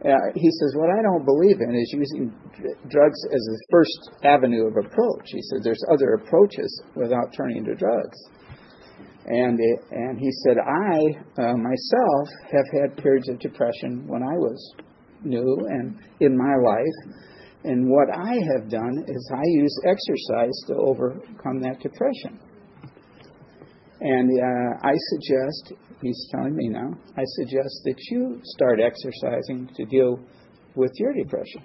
Uh, 0.01 0.17
he 0.33 0.49
says, 0.49 0.73
What 0.73 0.89
I 0.89 1.05
don't 1.05 1.25
believe 1.25 1.61
in 1.61 1.77
is 1.77 1.93
using 1.93 2.33
drugs 2.89 3.21
as 3.29 3.41
the 3.53 3.61
first 3.69 4.25
avenue 4.25 4.65
of 4.65 4.73
approach. 4.73 5.29
He 5.29 5.41
said, 5.53 5.61
There's 5.61 5.83
other 5.93 6.17
approaches 6.17 6.81
without 6.95 7.29
turning 7.37 7.63
to 7.65 7.75
drugs. 7.75 8.17
And, 9.25 9.59
it, 9.59 9.79
and 9.91 10.19
he 10.19 10.31
said, 10.43 10.57
I 10.57 11.41
uh, 11.41 11.53
myself 11.55 12.29
have 12.51 12.65
had 12.73 12.97
periods 12.97 13.29
of 13.29 13.39
depression 13.39 14.07
when 14.07 14.23
I 14.23 14.35
was 14.35 14.73
new 15.23 15.67
and 15.69 15.99
in 16.19 16.35
my 16.35 16.55
life. 16.63 17.15
And 17.63 17.87
what 17.87 18.09
I 18.11 18.33
have 18.33 18.69
done 18.69 19.05
is 19.07 19.31
I 19.33 19.43
use 19.45 19.79
exercise 19.85 20.63
to 20.67 20.75
overcome 20.75 21.61
that 21.61 21.79
depression. 21.79 22.39
And 24.01 24.31
uh, 24.31 24.87
I 24.87 24.93
suggest, 25.11 25.73
he's 26.01 26.27
telling 26.31 26.55
me 26.55 26.69
now, 26.69 26.89
I 27.15 27.21
suggest 27.23 27.81
that 27.85 27.97
you 28.09 28.39
start 28.43 28.79
exercising 28.81 29.69
to 29.75 29.85
deal 29.85 30.19
with 30.75 30.91
your 30.95 31.13
depression. 31.13 31.61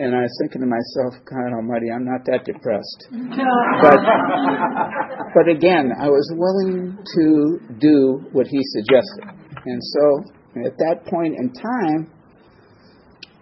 And 0.00 0.16
I 0.16 0.22
was 0.22 0.32
thinking 0.40 0.62
to 0.62 0.66
myself, 0.66 1.12
God 1.28 1.52
Almighty, 1.52 1.92
I'm 1.92 2.06
not 2.08 2.24
that 2.24 2.48
depressed. 2.48 3.04
but, 3.84 4.00
but 5.36 5.46
again, 5.52 5.92
I 5.92 6.08
was 6.08 6.24
willing 6.40 6.96
to 6.96 7.60
do 7.76 8.24
what 8.32 8.46
he 8.46 8.60
suggested. 8.80 9.28
And 9.66 9.76
so 9.84 10.24
at 10.64 10.72
that 10.78 11.04
point 11.04 11.36
in 11.36 11.52
time, 11.52 12.10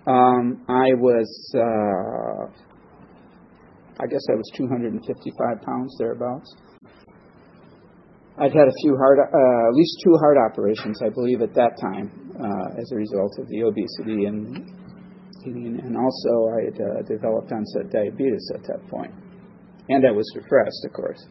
um, 0.08 0.64
I 0.68 0.98
was, 0.98 1.30
uh, 1.54 2.50
I 4.02 4.06
guess 4.10 4.26
I 4.28 4.34
was 4.34 4.50
255 4.56 5.62
pounds 5.62 5.94
thereabouts. 5.96 6.56
I'd 8.40 8.50
had 8.50 8.66
a 8.66 8.74
few 8.82 8.96
heart, 8.96 9.18
uh, 9.22 9.68
at 9.70 9.74
least 9.74 10.02
two 10.02 10.16
heart 10.18 10.38
operations, 10.50 10.98
I 11.06 11.10
believe, 11.10 11.40
at 11.40 11.54
that 11.54 11.78
time, 11.80 12.34
uh, 12.34 12.80
as 12.80 12.90
a 12.90 12.96
result 12.96 13.38
of 13.38 13.46
the 13.46 13.62
obesity 13.62 14.24
and 14.26 14.87
eating, 15.56 15.80
and 15.82 15.96
also 15.96 16.48
I 16.56 16.64
had 16.66 16.80
uh, 16.80 17.02
developed 17.06 17.52
onset 17.52 17.90
diabetes 17.90 18.50
at 18.54 18.62
that 18.64 18.86
point, 18.88 19.12
and 19.88 20.06
I 20.06 20.10
was 20.10 20.30
depressed, 20.34 20.84
of 20.84 20.92
course. 20.92 21.26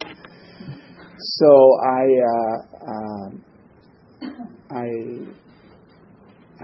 So 1.18 1.50
I, 1.82 2.04
uh, 2.22 2.56
um, 2.90 3.44
I, 4.70 4.86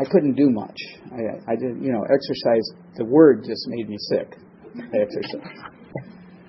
I 0.00 0.04
couldn't 0.10 0.34
do 0.34 0.50
much. 0.50 0.78
I, 1.12 1.52
I 1.52 1.56
didn't, 1.56 1.82
you 1.82 1.92
know, 1.92 2.04
exercise. 2.04 2.70
The 2.96 3.04
word 3.04 3.44
just 3.44 3.66
made 3.68 3.88
me 3.88 3.96
sick. 3.98 4.36
Exercise. 4.76 5.74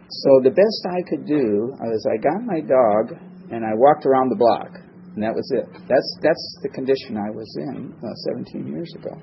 So 0.10 0.40
the 0.44 0.52
best 0.52 0.86
I 0.86 1.02
could 1.10 1.26
do 1.26 1.74
was 1.80 2.06
I 2.06 2.18
got 2.22 2.42
my 2.46 2.62
dog 2.62 3.18
and 3.52 3.66
I 3.66 3.74
walked 3.76 4.06
around 4.06 4.30
the 4.30 4.38
block, 4.38 4.78
and 5.16 5.24
that 5.24 5.34
was 5.34 5.50
it. 5.52 5.66
That's 5.88 6.18
that's 6.22 6.60
the 6.62 6.70
condition 6.70 7.18
I 7.18 7.30
was 7.30 7.50
in 7.58 7.94
uh, 8.04 8.14
17 8.34 8.68
years 8.68 8.92
ago. 8.96 9.14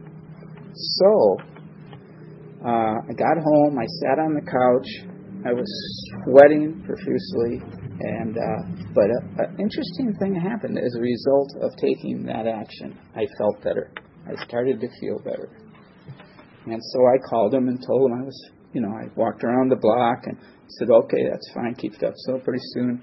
So 0.75 1.37
uh, 2.65 2.95
I 3.09 3.13
got 3.15 3.37
home. 3.43 3.79
I 3.79 3.87
sat 4.01 4.19
on 4.19 4.35
the 4.35 4.47
couch. 4.47 4.89
I 5.45 5.53
was 5.53 5.67
sweating 6.25 6.83
profusely, 6.87 7.59
and 7.99 8.37
uh, 8.39 8.61
but 8.95 9.11
an 9.43 9.57
interesting 9.59 10.15
thing 10.21 10.39
happened 10.39 10.79
as 10.79 10.95
a 10.97 11.01
result 11.01 11.51
of 11.61 11.71
taking 11.81 12.25
that 12.27 12.47
action. 12.47 12.99
I 13.17 13.27
felt 13.39 13.63
better. 13.65 13.91
I 14.27 14.41
started 14.45 14.81
to 14.81 14.89
feel 15.01 15.19
better, 15.19 15.51
and 16.67 16.81
so 16.93 17.01
I 17.07 17.19
called 17.29 17.55
him 17.55 17.67
and 17.67 17.83
told 17.85 18.11
him 18.11 18.19
I 18.23 18.25
was, 18.25 18.51
you 18.73 18.81
know, 18.81 18.91
I 18.95 19.11
walked 19.17 19.43
around 19.43 19.71
the 19.71 19.83
block 19.83 20.23
and 20.27 20.39
said, 20.79 20.91
"Okay, 20.91 21.29
that's 21.29 21.51
fine. 21.53 21.75
Keep 21.75 21.95
it 21.95 22.05
up." 22.05 22.15
So 22.17 22.39
pretty 22.39 22.63
soon 22.75 23.03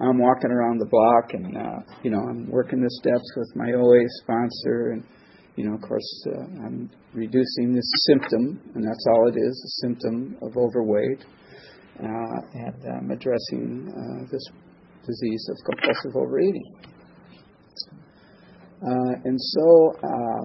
I'm 0.00 0.18
walking 0.18 0.50
around 0.50 0.78
the 0.78 0.86
block 0.86 1.34
and, 1.34 1.56
uh, 1.56 1.80
you 2.02 2.10
know, 2.10 2.20
I'm 2.20 2.48
working 2.48 2.80
the 2.80 2.90
steps 3.02 3.26
with 3.36 3.50
my 3.56 3.72
OA 3.72 4.04
sponsor 4.22 4.92
and, 4.92 5.04
you 5.58 5.64
know, 5.66 5.74
of 5.74 5.82
course, 5.82 6.26
uh, 6.30 6.64
I'm 6.64 6.88
reducing 7.12 7.74
this 7.74 7.90
symptom, 8.06 8.60
and 8.76 8.84
that's 8.86 9.04
all 9.10 9.26
it 9.26 9.36
is, 9.36 9.58
a 9.66 9.72
symptom 9.86 10.36
of 10.40 10.56
overweight. 10.56 11.24
Uh, 11.98 12.38
and 12.54 12.78
I'm 12.86 13.10
addressing 13.10 13.90
uh, 13.90 14.30
this 14.30 14.46
disease 15.04 15.50
of 15.50 15.56
compulsive 15.66 16.14
overeating. 16.14 16.76
Uh, 18.86 19.18
and 19.24 19.36
so 19.36 19.92
uh, 19.98 20.42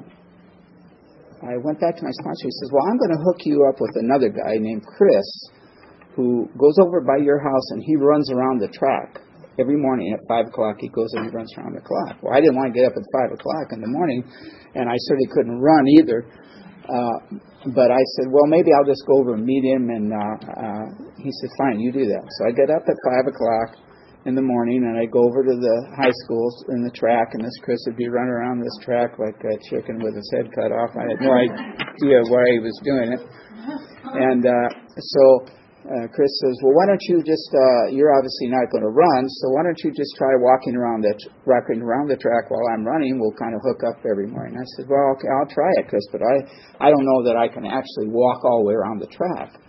I 1.45 1.57
went 1.63 1.79
back 1.79 1.95
to 1.97 2.03
my 2.03 2.11
sponsor. 2.11 2.47
He 2.47 2.51
says, 2.51 2.71
Well, 2.73 2.83
I'm 2.89 2.97
going 2.97 3.13
to 3.13 3.21
hook 3.23 3.45
you 3.45 3.69
up 3.69 3.79
with 3.79 3.93
another 3.97 4.29
guy 4.29 4.57
named 4.57 4.81
Chris 4.97 5.49
who 6.15 6.49
goes 6.57 6.79
over 6.81 7.01
by 7.01 7.23
your 7.23 7.37
house 7.37 7.69
and 7.69 7.83
he 7.83 7.95
runs 7.97 8.31
around 8.31 8.61
the 8.61 8.69
track 8.69 9.21
every 9.59 9.77
morning 9.77 10.13
at 10.13 10.19
five 10.27 10.47
o'clock 10.47 10.77
he 10.79 10.89
goes 10.89 11.13
and 11.13 11.25
he 11.25 11.31
runs 11.35 11.53
around 11.57 11.75
the 11.75 11.85
clock. 11.85 12.17
Well, 12.21 12.33
I 12.33 12.41
didn't 12.41 12.55
want 12.55 12.73
to 12.73 12.75
get 12.79 12.87
up 12.87 12.95
at 12.97 13.05
five 13.13 13.31
o'clock 13.33 13.71
in 13.71 13.81
the 13.81 13.91
morning, 13.91 14.23
and 14.75 14.89
I 14.89 14.97
certainly 15.09 15.29
couldn't 15.31 15.59
run 15.59 15.87
either. 15.99 16.25
Uh, 16.83 17.39
but 17.71 17.89
I 17.91 18.03
said, 18.19 18.27
well, 18.27 18.43
maybe 18.47 18.75
I'll 18.75 18.83
just 18.83 19.07
go 19.07 19.23
over 19.23 19.35
and 19.35 19.45
meet 19.45 19.63
him. 19.63 19.87
And 19.87 20.11
uh, 20.11 20.35
uh, 20.51 20.85
he 21.15 21.31
said, 21.31 21.49
fine, 21.57 21.79
you 21.79 21.91
do 21.95 22.03
that. 22.03 22.23
So 22.27 22.39
I 22.47 22.51
get 22.51 22.67
up 22.67 22.83
at 22.83 22.97
five 23.07 23.25
o'clock 23.31 23.79
in 24.25 24.35
the 24.35 24.41
morning 24.41 24.83
and 24.83 24.99
I 24.99 25.05
go 25.05 25.19
over 25.19 25.43
to 25.43 25.55
the 25.55 25.77
high 25.95 26.11
schools 26.23 26.65
in 26.75 26.83
the 26.83 26.91
track, 26.91 27.31
and 27.33 27.43
this 27.43 27.55
Chris 27.63 27.79
would 27.87 27.97
be 27.97 28.07
running 28.07 28.31
around 28.31 28.59
this 28.59 28.75
track 28.83 29.19
like 29.19 29.35
a 29.43 29.55
chicken 29.69 30.03
with 30.03 30.15
his 30.15 30.27
head 30.35 30.47
cut 30.55 30.71
off. 30.71 30.91
I 30.95 31.07
had 31.07 31.19
no 31.19 31.31
idea 31.31 32.19
why 32.27 32.51
he 32.51 32.59
was 32.59 32.75
doing 32.83 33.15
it. 33.15 33.23
And 34.15 34.45
uh, 34.45 34.69
so 34.99 35.45
uh, 35.83 36.07
Chris 36.15 36.31
says, 36.39 36.55
"Well, 36.63 36.71
why 36.71 36.87
don't 36.87 37.03
you 37.11 37.19
just? 37.27 37.51
Uh, 37.51 37.91
you're 37.91 38.15
obviously 38.15 38.47
not 38.47 38.71
going 38.71 38.87
to 38.87 38.93
run, 38.95 39.23
so 39.43 39.51
why 39.51 39.67
don't 39.67 39.75
you 39.83 39.91
just 39.91 40.15
try 40.15 40.31
walking 40.39 40.79
around 40.79 41.03
the 41.03 41.11
walking 41.43 41.83
around 41.83 42.07
the 42.07 42.15
track 42.15 42.47
while 42.47 42.63
I'm 42.71 42.87
running? 42.87 43.19
We'll 43.19 43.35
kind 43.35 43.51
of 43.51 43.59
hook 43.67 43.83
up 43.83 43.99
every 44.07 44.31
morning." 44.31 44.55
I 44.55 44.63
said, 44.79 44.87
"Well, 44.87 45.11
okay, 45.19 45.27
I'll 45.27 45.51
try 45.51 45.67
it, 45.83 45.91
Chris, 45.91 46.07
but 46.15 46.23
I 46.23 46.87
I 46.87 46.87
don't 46.87 47.03
know 47.03 47.27
that 47.27 47.35
I 47.35 47.51
can 47.51 47.67
actually 47.67 48.07
walk 48.07 48.47
all 48.47 48.63
the 48.63 48.67
way 48.71 48.75
around 48.79 49.03
the 49.03 49.11
track." 49.11 49.59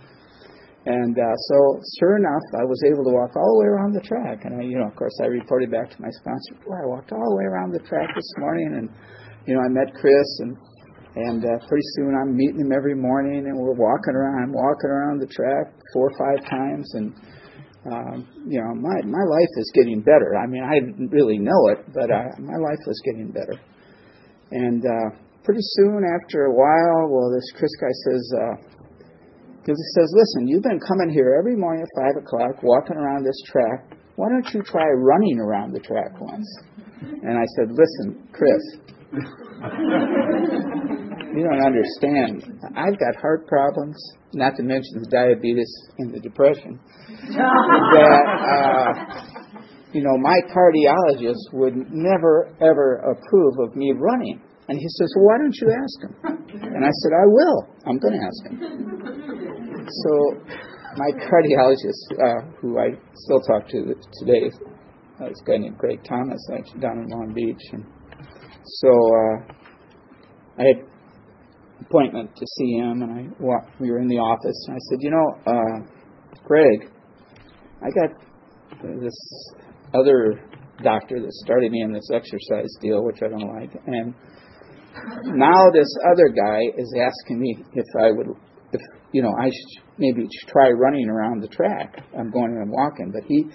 And 0.87 1.17
uh, 1.17 1.35
so, 1.51 1.57
sure 1.99 2.15
enough, 2.15 2.45
I 2.55 2.63
was 2.63 2.79
able 2.85 3.03
to 3.09 3.13
walk 3.13 3.35
all 3.35 3.57
the 3.57 3.59
way 3.65 3.69
around 3.73 3.91
the 3.91 4.05
track. 4.05 4.45
And 4.45 4.61
I, 4.61 4.63
you 4.63 4.77
know, 4.77 4.87
of 4.87 4.95
course, 4.95 5.17
I 5.19 5.27
reported 5.27 5.67
back 5.67 5.89
to 5.91 5.99
my 5.99 6.11
sponsor, 6.15 6.55
"Boy, 6.63 6.79
I 6.79 6.87
walked 6.87 7.11
all 7.11 7.27
the 7.27 7.37
way 7.43 7.47
around 7.51 7.75
the 7.75 7.83
track 7.83 8.07
this 8.15 8.31
morning." 8.39 8.71
And 8.79 8.87
you 9.51 9.55
know, 9.55 9.61
I 9.61 9.67
met 9.67 9.91
Chris 9.99 10.29
and 10.39 10.55
and 11.15 11.43
uh, 11.43 11.65
pretty 11.67 11.87
soon 11.95 12.11
I'm 12.11 12.35
meeting 12.35 12.59
him 12.59 12.71
every 12.75 12.95
morning, 12.95 13.47
and 13.47 13.55
we're 13.55 13.73
walking 13.73 14.15
around. 14.15 14.43
I'm 14.43 14.51
walking 14.51 14.89
around 14.89 15.21
the 15.21 15.31
track 15.31 15.71
four 15.93 16.11
or 16.11 16.15
five 16.19 16.43
times, 16.49 16.91
and 16.93 17.15
um, 17.87 18.27
you 18.49 18.59
know, 18.59 18.75
my 18.75 18.99
my 19.05 19.23
life 19.23 19.53
is 19.55 19.71
getting 19.73 20.01
better. 20.01 20.35
I 20.35 20.47
mean, 20.47 20.63
I 20.63 20.79
didn't 20.83 21.09
really 21.11 21.37
know 21.37 21.69
it, 21.71 21.85
but 21.93 22.11
uh, 22.11 22.35
my 22.41 22.57
life 22.57 22.81
was 22.85 22.99
getting 23.05 23.31
better. 23.31 23.55
And 24.51 24.83
uh, 24.83 25.15
pretty 25.43 25.63
soon, 25.79 26.03
after 26.03 26.51
a 26.51 26.53
while, 26.53 27.07
well, 27.07 27.31
this 27.31 27.47
Chris 27.55 27.71
guy 27.79 27.93
says, 28.09 28.25
because 29.61 29.77
uh, 29.79 29.85
he 29.85 29.91
says, 29.95 30.09
"Listen, 30.11 30.47
you've 30.47 30.67
been 30.67 30.81
coming 30.83 31.13
here 31.13 31.37
every 31.39 31.55
morning 31.55 31.85
at 31.85 31.91
five 31.95 32.17
o'clock, 32.19 32.63
walking 32.63 32.97
around 32.97 33.23
this 33.23 33.39
track. 33.47 33.95
Why 34.17 34.27
don't 34.29 34.51
you 34.53 34.63
try 34.63 34.83
running 34.83 35.39
around 35.39 35.71
the 35.71 35.79
track 35.79 36.19
once?" 36.19 36.49
And 37.23 37.37
I 37.37 37.45
said, 37.55 37.71
"Listen, 37.71 38.27
Chris." 38.33 38.94
You 41.35 41.43
don't 41.43 41.65
understand. 41.65 42.43
I've 42.75 42.97
got 42.99 43.15
heart 43.21 43.47
problems, 43.47 43.95
not 44.33 44.55
to 44.57 44.63
mention 44.63 45.01
the 45.01 45.09
diabetes 45.09 45.71
and 45.97 46.13
the 46.13 46.19
depression. 46.19 46.79
that 47.29 48.25
uh, 48.45 48.93
you 49.93 50.03
know, 50.03 50.17
my 50.17 50.39
cardiologist 50.51 51.53
would 51.53 51.75
never 51.91 52.49
ever 52.59 53.15
approve 53.15 53.59
of 53.59 53.75
me 53.75 53.93
running. 53.95 54.41
And 54.67 54.79
he 54.79 54.87
says, 54.97 55.13
"Well, 55.15 55.25
why 55.25 55.37
don't 55.37 55.55
you 55.61 55.71
ask 55.71 56.01
him?" 56.01 56.15
And 56.73 56.83
I 56.83 56.89
said, 56.89 57.11
"I 57.13 57.25
will. 57.27 57.67
I'm 57.85 57.99
going 57.99 58.19
to 58.19 58.25
ask 58.25 58.43
him." 58.49 58.59
So 59.87 60.11
my 60.97 61.11
cardiologist, 61.29 62.11
uh, 62.17 62.41
who 62.59 62.79
I 62.79 62.97
still 63.13 63.41
talk 63.41 63.67
to 63.69 63.93
today, 64.19 64.47
is 64.47 64.59
uh, 65.21 65.27
this 65.29 65.41
guy 65.45 65.57
named 65.57 65.77
Greg 65.77 66.03
Thomas, 66.03 66.41
actually 66.57 66.79
down 66.81 66.97
in 66.99 67.07
Long 67.09 67.33
Beach, 67.33 67.61
and 67.73 67.85
so 68.65 68.89
uh, 68.89 69.53
I 70.57 70.63
had 70.63 70.85
appointment 71.81 72.35
to 72.35 72.45
see 72.57 72.73
him, 72.77 73.01
and 73.01 73.11
I 73.11 73.43
walked, 73.43 73.79
we 73.79 73.91
were 73.91 73.99
in 73.99 74.07
the 74.07 74.17
office, 74.17 74.65
and 74.67 74.75
I 74.75 74.79
said, 74.89 74.99
you 75.01 75.11
know, 75.11 75.27
uh, 75.45 76.41
Greg, 76.43 76.89
I 77.81 77.89
got 77.91 78.09
this 79.01 79.53
other 79.93 80.41
doctor 80.83 81.21
that 81.21 81.31
started 81.31 81.71
me 81.71 81.83
on 81.83 81.93
this 81.93 82.09
exercise 82.13 82.75
deal, 82.81 83.03
which 83.03 83.19
I 83.23 83.27
don't 83.29 83.53
like, 83.55 83.71
and 83.85 84.13
now 85.37 85.69
this 85.71 85.87
other 86.11 86.29
guy 86.29 86.61
is 86.77 86.93
asking 86.99 87.39
me 87.39 87.57
if 87.73 87.85
I 87.99 88.11
would, 88.11 88.27
if 88.73 88.81
you 89.11 89.21
know, 89.21 89.33
I 89.39 89.45
should 89.45 89.83
maybe 89.97 90.27
try 90.47 90.69
running 90.69 91.09
around 91.09 91.41
the 91.41 91.47
track. 91.47 92.03
I'm 92.17 92.31
going 92.31 92.51
and 92.51 92.61
I'm 92.63 92.71
walking, 92.71 93.11
but 93.13 93.23
he 93.27 93.45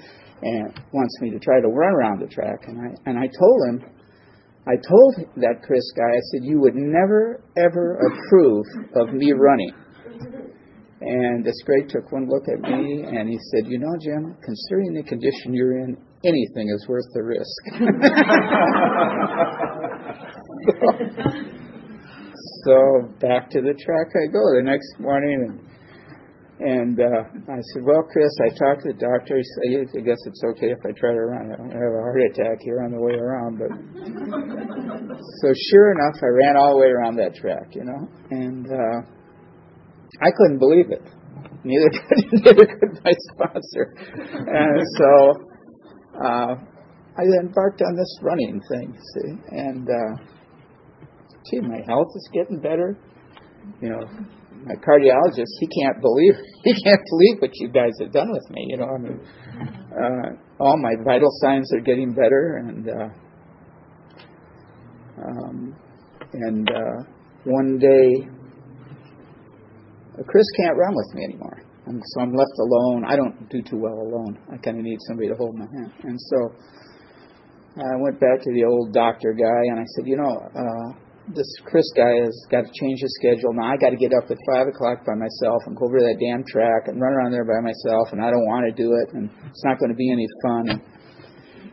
and 0.42 0.72
wants 0.92 1.20
me 1.20 1.30
to 1.30 1.38
try 1.38 1.60
to 1.60 1.68
run 1.68 1.92
around 1.92 2.20
the 2.20 2.28
track, 2.28 2.60
and 2.66 2.78
I 2.80 3.10
and 3.10 3.18
I 3.18 3.26
told 3.26 3.60
him 3.68 3.90
I 4.70 4.76
told 4.86 5.16
that 5.42 5.62
Chris 5.66 5.82
guy, 5.96 6.06
I 6.06 6.20
said, 6.30 6.44
you 6.44 6.60
would 6.60 6.76
never, 6.76 7.42
ever 7.56 7.98
approve 7.98 8.64
of 8.94 9.12
me 9.12 9.32
running. 9.32 9.72
And 11.00 11.44
this 11.44 11.56
guy 11.66 11.88
took 11.88 12.12
one 12.12 12.28
look 12.28 12.44
at 12.46 12.60
me 12.60 13.02
and 13.02 13.28
he 13.28 13.36
said, 13.50 13.66
You 13.66 13.78
know, 13.78 13.96
Jim, 14.00 14.36
considering 14.44 14.94
the 14.94 15.02
condition 15.02 15.54
you're 15.54 15.78
in, 15.78 15.96
anything 16.24 16.68
is 16.68 16.86
worth 16.86 17.06
the 17.14 17.22
risk. 17.22 17.62
so, 21.06 21.42
so, 22.64 23.08
back 23.18 23.50
to 23.50 23.62
the 23.62 23.74
track 23.82 24.08
I 24.14 24.26
go 24.30 24.54
the 24.54 24.62
next 24.62 25.00
morning 25.00 25.69
and 26.60 27.00
uh, 27.00 27.24
I 27.48 27.60
said, 27.72 27.82
Well, 27.84 28.04
Chris, 28.12 28.28
I 28.44 28.52
talked 28.52 28.84
to 28.84 28.92
the 28.92 29.00
doctor. 29.00 29.40
He 29.40 29.44
said, 29.44 29.96
I 29.96 30.04
guess 30.04 30.20
it's 30.26 30.42
okay 30.44 30.68
if 30.68 30.78
I 30.84 30.92
try 30.92 31.12
to 31.12 31.24
run. 31.24 31.52
I 31.52 31.56
don't 31.56 31.72
have 31.72 31.94
a 31.96 32.02
heart 32.04 32.20
attack 32.28 32.60
here 32.60 32.84
on 32.84 32.92
the 32.92 33.00
way 33.00 33.16
around. 33.16 33.56
But 33.56 33.72
so 35.40 35.48
sure 35.72 35.92
enough, 35.96 36.20
I 36.20 36.28
ran 36.28 36.56
all 36.60 36.76
the 36.76 36.80
way 36.84 36.92
around 36.92 37.16
that 37.16 37.34
track, 37.34 37.72
you 37.72 37.84
know, 37.84 38.08
and 38.30 38.66
uh, 38.68 38.98
I 40.20 40.28
couldn't 40.36 40.58
believe 40.58 40.92
it. 40.92 41.02
Neither 41.64 41.88
could, 41.88 42.32
neither 42.44 42.66
could 42.66 43.04
my 43.04 43.12
sponsor. 43.32 43.96
And 44.44 44.84
so 45.00 45.32
uh, 46.20 46.54
I 47.16 47.22
embarked 47.40 47.80
on 47.80 47.96
this 47.96 48.18
running 48.20 48.60
thing, 48.68 48.98
see, 49.14 49.32
and 49.48 49.88
uh, 49.88 50.22
gee, 51.50 51.60
my 51.60 51.80
health 51.86 52.08
is 52.14 52.28
getting 52.34 52.60
better. 52.60 52.98
You 53.80 53.90
know, 53.90 54.04
my 54.64 54.74
cardiologist, 54.74 55.52
he 55.58 55.66
can't 55.66 56.00
believe 56.00 56.34
he 56.64 56.74
can't 56.82 57.00
believe 57.10 57.40
what 57.40 57.50
you 57.54 57.68
guys 57.68 57.92
have 58.00 58.12
done 58.12 58.30
with 58.30 58.50
me. 58.50 58.66
You 58.68 58.76
know, 58.78 58.86
I 58.86 58.98
mean, 58.98 59.20
uh, 59.92 60.62
all 60.62 60.76
my 60.76 60.94
vital 61.04 61.30
signs 61.40 61.72
are 61.72 61.80
getting 61.80 62.12
better, 62.12 62.62
and 62.66 62.88
uh, 62.88 63.08
um, 65.22 65.76
and 66.32 66.70
uh, 66.70 67.04
one 67.44 67.78
day, 67.78 68.28
Chris 70.26 70.46
can't 70.58 70.76
run 70.76 70.94
with 70.94 71.14
me 71.14 71.24
anymore, 71.24 71.62
and 71.86 72.02
so 72.04 72.20
I'm 72.20 72.34
left 72.34 72.58
alone. 72.58 73.04
I 73.06 73.16
don't 73.16 73.48
do 73.48 73.62
too 73.62 73.78
well 73.78 73.94
alone. 73.94 74.38
I 74.52 74.56
kind 74.58 74.78
of 74.78 74.84
need 74.84 74.98
somebody 75.08 75.28
to 75.28 75.34
hold 75.34 75.56
my 75.56 75.66
hand, 75.66 75.92
and 76.04 76.18
so 76.20 76.52
I 77.76 77.96
went 77.98 78.20
back 78.20 78.42
to 78.42 78.52
the 78.52 78.64
old 78.64 78.92
doctor 78.92 79.32
guy, 79.32 79.70
and 79.70 79.80
I 79.80 79.84
said, 79.96 80.06
you 80.06 80.16
know. 80.16 80.36
Uh, 80.54 81.09
this 81.34 81.50
Chris 81.64 81.86
guy 81.96 82.26
has 82.26 82.34
got 82.50 82.66
to 82.66 82.72
change 82.74 83.00
his 83.00 83.14
schedule. 83.20 83.54
Now 83.54 83.72
I 83.72 83.76
got 83.76 83.90
to 83.90 84.00
get 84.00 84.12
up 84.14 84.30
at 84.30 84.38
five 84.50 84.66
o'clock 84.66 85.06
by 85.06 85.14
myself 85.14 85.62
and 85.66 85.76
go 85.76 85.86
over 85.86 85.98
to 85.98 86.04
that 86.04 86.18
damn 86.18 86.44
track 86.44 86.88
and 86.88 87.00
run 87.00 87.12
around 87.14 87.32
there 87.32 87.46
by 87.46 87.60
myself, 87.62 88.12
and 88.12 88.20
I 88.22 88.30
don't 88.30 88.46
want 88.46 88.66
to 88.66 88.74
do 88.74 88.90
it, 88.94 89.14
and 89.14 89.30
it's 89.48 89.64
not 89.64 89.78
going 89.78 89.90
to 89.90 89.98
be 89.98 90.10
any 90.10 90.26
fun. 90.42 90.62
And, 90.70 90.80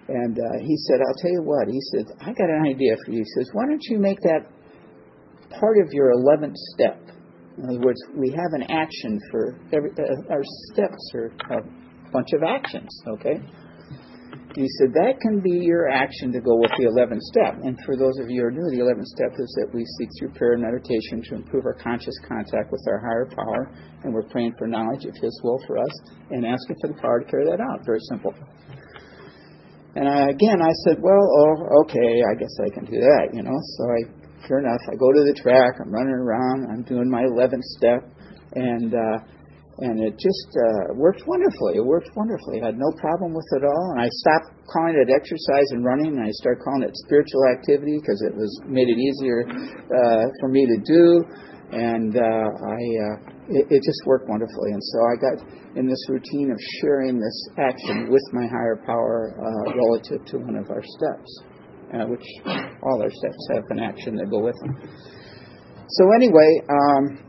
and 0.07 0.35
uh, 0.37 0.57
he 0.61 0.75
said, 0.87 1.01
"I'll 1.01 1.19
tell 1.21 1.33
you 1.33 1.43
what." 1.43 1.67
He 1.67 1.81
said, 1.93 2.05
"I 2.21 2.31
got 2.33 2.49
an 2.49 2.63
idea 2.69 2.95
for 3.05 3.11
you." 3.11 3.25
He 3.25 3.31
says, 3.37 3.49
"Why 3.53 3.65
don't 3.67 3.83
you 3.89 3.99
make 3.99 4.21
that 4.21 4.45
part 5.59 5.77
of 5.81 5.91
your 5.91 6.11
eleventh 6.11 6.57
step?" 6.77 7.01
In 7.57 7.65
other 7.65 7.81
words, 7.81 7.99
we 8.15 8.29
have 8.29 8.53
an 8.53 8.69
action 8.69 9.19
for 9.31 9.59
every. 9.73 9.91
Uh, 9.97 10.33
our 10.33 10.45
steps 10.71 11.01
are 11.15 11.33
a 11.57 12.11
bunch 12.11 12.29
of 12.33 12.43
actions. 12.43 12.89
Okay. 13.19 13.41
He 14.55 14.65
said 14.79 14.93
that 14.95 15.19
can 15.19 15.41
be 15.43 15.59
your 15.59 15.89
action 15.89 16.31
to 16.31 16.39
go 16.39 16.55
with 16.55 16.71
the 16.79 16.87
11th 16.87 17.21
step. 17.29 17.59
And 17.61 17.77
for 17.85 17.97
those 17.97 18.17
of 18.17 18.29
you 18.29 18.41
who 18.41 18.47
are 18.47 18.51
new, 18.51 18.69
the 18.71 18.81
11th 18.81 19.05
step 19.05 19.35
is 19.37 19.51
that 19.59 19.69
we 19.73 19.85
seek 19.99 20.09
through 20.17 20.31
prayer 20.33 20.53
and 20.53 20.63
meditation 20.63 21.21
to 21.29 21.35
improve 21.35 21.65
our 21.65 21.75
conscious 21.75 22.15
contact 22.25 22.71
with 22.71 22.81
our 22.87 22.97
higher 22.97 23.27
power, 23.35 23.69
and 24.03 24.13
we're 24.13 24.25
praying 24.31 24.55
for 24.57 24.65
knowledge 24.65 25.05
of 25.05 25.13
His 25.21 25.35
will 25.43 25.59
for 25.67 25.77
us 25.77 25.93
and 26.31 26.45
asking 26.45 26.75
for 26.81 26.87
the 26.89 26.99
power 27.01 27.19
to 27.19 27.25
carry 27.29 27.45
that 27.45 27.61
out. 27.61 27.85
Very 27.85 28.01
simple. 28.09 28.33
And 29.97 30.07
I, 30.07 30.29
again, 30.29 30.61
I 30.61 30.73
said, 30.85 30.97
well, 31.01 31.21
oh, 31.21 31.81
okay, 31.85 32.21
I 32.21 32.33
guess 32.37 32.53
I 32.61 32.69
can 32.69 32.85
do 32.85 33.01
that, 33.01 33.33
you 33.33 33.41
know. 33.41 33.57
So 33.77 33.83
I, 33.89 33.99
sure 34.47 34.59
enough, 34.59 34.81
I 34.89 34.95
go 34.95 35.11
to 35.11 35.23
the 35.25 35.37
track, 35.41 35.77
I'm 35.81 35.91
running 35.91 36.13
around, 36.13 36.69
I'm 36.71 36.83
doing 36.83 37.09
my 37.09 37.23
11th 37.25 37.65
step, 37.77 38.05
and 38.53 38.93
uh, 38.93 39.17
and 39.79 40.01
it 40.01 40.17
just 40.17 40.49
uh, 40.57 40.97
worked 40.97 41.21
wonderfully. 41.27 41.77
It 41.77 41.85
worked 41.85 42.09
wonderfully. 42.15 42.61
I 42.61 42.73
had 42.73 42.79
no 42.81 42.89
problem 42.97 43.33
with 43.33 43.45
it 43.53 43.63
all. 43.63 43.93
And 43.93 44.01
I 44.01 44.09
stopped 44.09 44.49
calling 44.65 44.97
it 44.97 45.13
exercise 45.13 45.69
and 45.69 45.85
running, 45.85 46.17
and 46.17 46.25
I 46.25 46.31
started 46.41 46.63
calling 46.65 46.81
it 46.81 46.97
spiritual 47.05 47.45
activity 47.53 48.01
because 48.01 48.17
it 48.25 48.33
was 48.33 48.49
made 48.65 48.89
it 48.89 48.97
easier 48.97 49.45
uh, 49.45 50.25
for 50.41 50.49
me 50.49 50.65
to 50.65 50.77
do. 50.81 51.21
And 51.69 52.17
uh, 52.17 52.49
I, 52.49 52.79
uh, 52.81 53.15
it, 53.53 53.65
it 53.69 53.81
just 53.85 54.01
worked 54.05 54.27
wonderfully. 54.29 54.73
And 54.73 54.81
so 54.81 54.97
I 55.05 55.15
got 55.21 55.37
in 55.77 55.85
this 55.85 56.01
routine 56.09 56.49
of 56.49 56.57
sharing 56.81 57.19
this 57.19 57.37
action 57.59 58.09
with 58.09 58.23
my 58.33 58.47
higher 58.47 58.81
power 58.81 59.37
uh, 59.37 59.77
relative 59.77 60.25
to 60.25 60.37
one 60.41 60.55
of 60.57 60.71
our 60.71 60.81
steps, 60.81 61.29
uh, 61.93 62.05
which 62.09 62.25
all 62.81 62.97
our 63.03 63.11
steps 63.11 63.47
have 63.53 63.63
an 63.69 63.79
action 63.79 64.15
that 64.15 64.25
go 64.31 64.41
with 64.41 64.57
them. 64.57 64.73
So 65.85 66.11
anyway. 66.15 66.49
Um, 66.65 67.26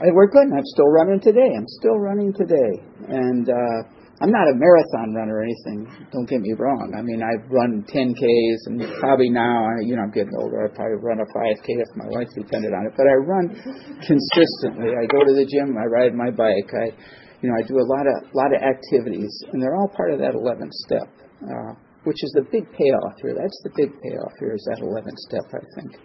it 0.00 0.14
worked 0.14 0.32
good, 0.32 0.48
and 0.48 0.54
I'm 0.54 0.66
still 0.72 0.88
running 0.88 1.20
today. 1.20 1.52
I'm 1.56 1.68
still 1.68 1.98
running 1.98 2.32
today, 2.32 2.72
and 3.08 3.48
uh, 3.48 3.78
I'm 4.22 4.30
not 4.30 4.46
a 4.46 4.54
marathon 4.54 5.18
runner 5.18 5.34
or 5.34 5.42
anything. 5.42 5.82
Don't 6.14 6.30
get 6.30 6.38
me 6.40 6.54
wrong. 6.54 6.94
I 6.94 7.02
mean, 7.02 7.26
I've 7.26 7.42
run 7.50 7.82
10Ks 7.90 8.70
and 8.70 8.78
probably 9.02 9.28
now, 9.28 9.66
you 9.82 9.98
know, 9.98 10.06
I'm 10.06 10.14
getting 10.14 10.38
older. 10.38 10.62
I 10.62 10.70
probably 10.70 11.02
run 11.02 11.18
a 11.18 11.26
5K 11.26 11.66
if 11.82 11.90
my 11.98 12.06
life 12.06 12.30
depended 12.38 12.70
on 12.70 12.86
it. 12.86 12.94
But 12.94 13.10
I 13.10 13.18
run 13.18 13.50
consistently. 13.98 14.94
I 14.94 15.10
go 15.10 15.26
to 15.26 15.34
the 15.34 15.42
gym. 15.42 15.74
I 15.74 15.90
ride 15.90 16.14
my 16.14 16.30
bike. 16.30 16.70
I, 16.70 16.94
you 17.42 17.50
know, 17.50 17.58
I 17.58 17.66
do 17.66 17.82
a 17.82 17.88
lot 17.90 18.06
of 18.06 18.30
lot 18.30 18.54
of 18.54 18.62
activities, 18.62 19.34
and 19.50 19.58
they're 19.58 19.74
all 19.74 19.90
part 19.90 20.14
of 20.14 20.22
that 20.22 20.38
11th 20.38 20.70
step, 20.86 21.10
uh, 21.42 21.74
which 22.06 22.22
is 22.22 22.30
the 22.38 22.46
big 22.46 22.70
payoff 22.78 23.18
here. 23.18 23.34
That's 23.34 23.58
the 23.66 23.74
big 23.74 23.90
payoff 24.06 24.38
here 24.38 24.54
is 24.54 24.62
that 24.70 24.86
11th 24.86 25.18
step. 25.26 25.50
I 25.50 25.66
think 25.74 25.98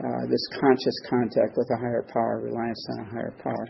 uh, 0.00 0.26
this 0.28 0.40
conscious 0.58 0.96
contact 1.08 1.56
with 1.56 1.68
a 1.70 1.78
higher 1.78 2.04
power, 2.12 2.40
reliance 2.42 2.86
on 2.92 3.06
a 3.06 3.10
higher 3.10 3.34
power. 3.42 3.68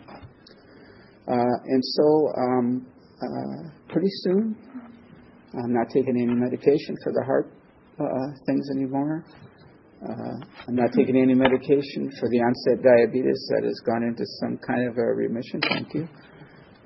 Uh, 1.28 1.56
and 1.66 1.82
so 1.84 2.32
um, 2.38 2.86
uh, 3.20 3.92
pretty 3.92 4.08
soon. 4.22 4.56
I'm 5.52 5.74
not 5.74 5.88
taking 5.92 6.16
any 6.16 6.32
medication 6.32 6.96
for 7.02 7.12
the 7.12 7.24
heart 7.24 7.52
uh, 7.98 8.44
things 8.46 8.68
anymore. 8.70 9.24
Uh, 10.02 10.36
I'm 10.68 10.76
not 10.76 10.92
taking 10.96 11.16
any 11.16 11.34
medication 11.34 12.10
for 12.18 12.28
the 12.30 12.38
onset 12.38 12.82
diabetes 12.82 13.46
that 13.50 13.64
has 13.64 13.78
gone 13.84 14.04
into 14.04 14.24
some 14.40 14.58
kind 14.66 14.88
of 14.88 14.96
a 14.96 15.02
remission. 15.02 15.60
Thank 15.68 15.92
you. 15.94 16.08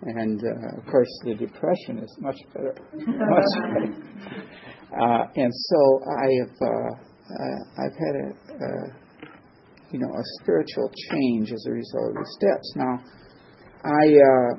And 0.03 0.43
uh, 0.43 0.81
of 0.81 0.87
course, 0.87 1.09
the 1.25 1.35
depression 1.35 1.99
is 2.03 2.17
much 2.21 2.37
better. 2.53 2.75
much 2.95 3.45
better. 3.63 4.41
Uh, 4.95 5.27
and 5.35 5.53
so 5.53 6.01
I 6.07 6.29
have 6.39 6.55
uh, 6.63 7.83
I've 7.83 7.99
had 7.99 8.15
a 8.15 9.04
you 9.95 10.01
know 10.01 10.11
a 10.11 10.27
spiritual 10.43 10.91
change 11.09 11.53
as 11.53 11.65
a 11.69 11.71
result 11.71 12.11
of 12.11 12.15
the 12.19 12.31
steps. 12.35 12.67
Now, 12.75 12.99
I 13.87 14.05
uh, 14.19 14.51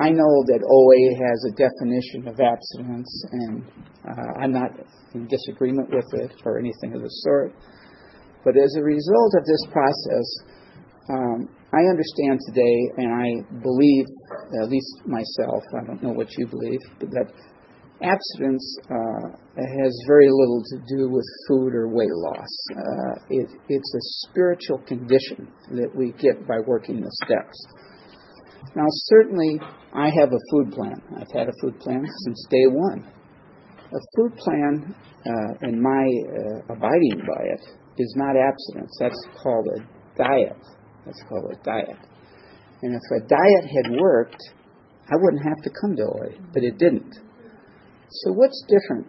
I 0.00 0.08
know 0.08 0.32
that 0.48 0.64
OA 0.64 1.00
has 1.20 1.38
a 1.44 1.52
definition 1.52 2.24
of 2.24 2.40
abstinence, 2.40 3.12
and 3.30 3.62
uh, 4.08 4.40
I'm 4.40 4.52
not 4.52 4.72
in 5.12 5.28
disagreement 5.28 5.90
with 5.92 6.08
it 6.14 6.32
or 6.46 6.58
anything 6.58 6.96
of 6.96 7.02
the 7.02 7.12
sort. 7.28 7.52
But 8.42 8.56
as 8.56 8.74
a 8.80 8.82
result 8.82 9.32
of 9.36 9.44
this 9.44 9.64
process, 9.68 10.28
um, 11.12 11.48
I 11.76 11.84
understand 11.84 12.40
today, 12.48 12.78
and 12.96 13.12
I 13.12 13.28
believe, 13.60 14.06
at 14.64 14.70
least 14.72 15.04
myself, 15.04 15.62
I 15.76 15.84
don't 15.84 16.02
know 16.02 16.16
what 16.16 16.32
you 16.38 16.46
believe, 16.46 16.80
but 16.98 17.10
that 17.10 17.28
abstinence 18.04 18.78
uh, 18.84 19.28
has 19.56 19.92
very 20.06 20.28
little 20.28 20.62
to 20.62 20.78
do 20.96 21.08
with 21.08 21.24
food 21.48 21.74
or 21.74 21.88
weight 21.88 22.12
loss. 22.12 22.52
Uh, 22.70 23.20
it, 23.30 23.48
it's 23.68 23.94
a 23.94 24.28
spiritual 24.28 24.78
condition 24.86 25.48
that 25.72 25.90
we 25.94 26.12
get 26.12 26.46
by 26.46 26.58
working 26.66 27.00
the 27.00 27.10
steps. 27.24 27.66
Now, 28.76 28.86
certainly, 28.88 29.60
I 29.94 30.10
have 30.20 30.32
a 30.32 30.42
food 30.50 30.72
plan. 30.72 31.00
I've 31.16 31.30
had 31.32 31.48
a 31.48 31.52
food 31.60 31.78
plan 31.80 32.04
since 32.24 32.46
day 32.50 32.66
one. 32.66 33.06
A 33.78 34.00
food 34.16 34.36
plan, 34.36 34.94
uh, 35.26 35.54
and 35.60 35.80
my 35.80 36.04
uh, 36.04 36.74
abiding 36.74 37.22
by 37.26 37.44
it, 37.44 37.60
is 37.98 38.14
not 38.16 38.34
abstinence. 38.36 38.96
That's 38.98 39.26
called 39.42 39.66
a 39.76 40.18
diet. 40.18 40.56
That's 41.06 41.22
called 41.28 41.52
a 41.52 41.64
diet. 41.64 41.98
And 42.82 42.94
if 42.94 43.22
a 43.22 43.28
diet 43.28 43.64
had 43.64 44.00
worked, 44.00 44.42
I 45.06 45.16
wouldn't 45.16 45.44
have 45.44 45.62
to 45.62 45.70
come 45.80 45.96
to 45.96 46.02
OA, 46.02 46.30
but 46.52 46.64
it 46.64 46.78
didn't. 46.78 47.14
So, 48.22 48.32
what's 48.32 48.64
different 48.68 49.08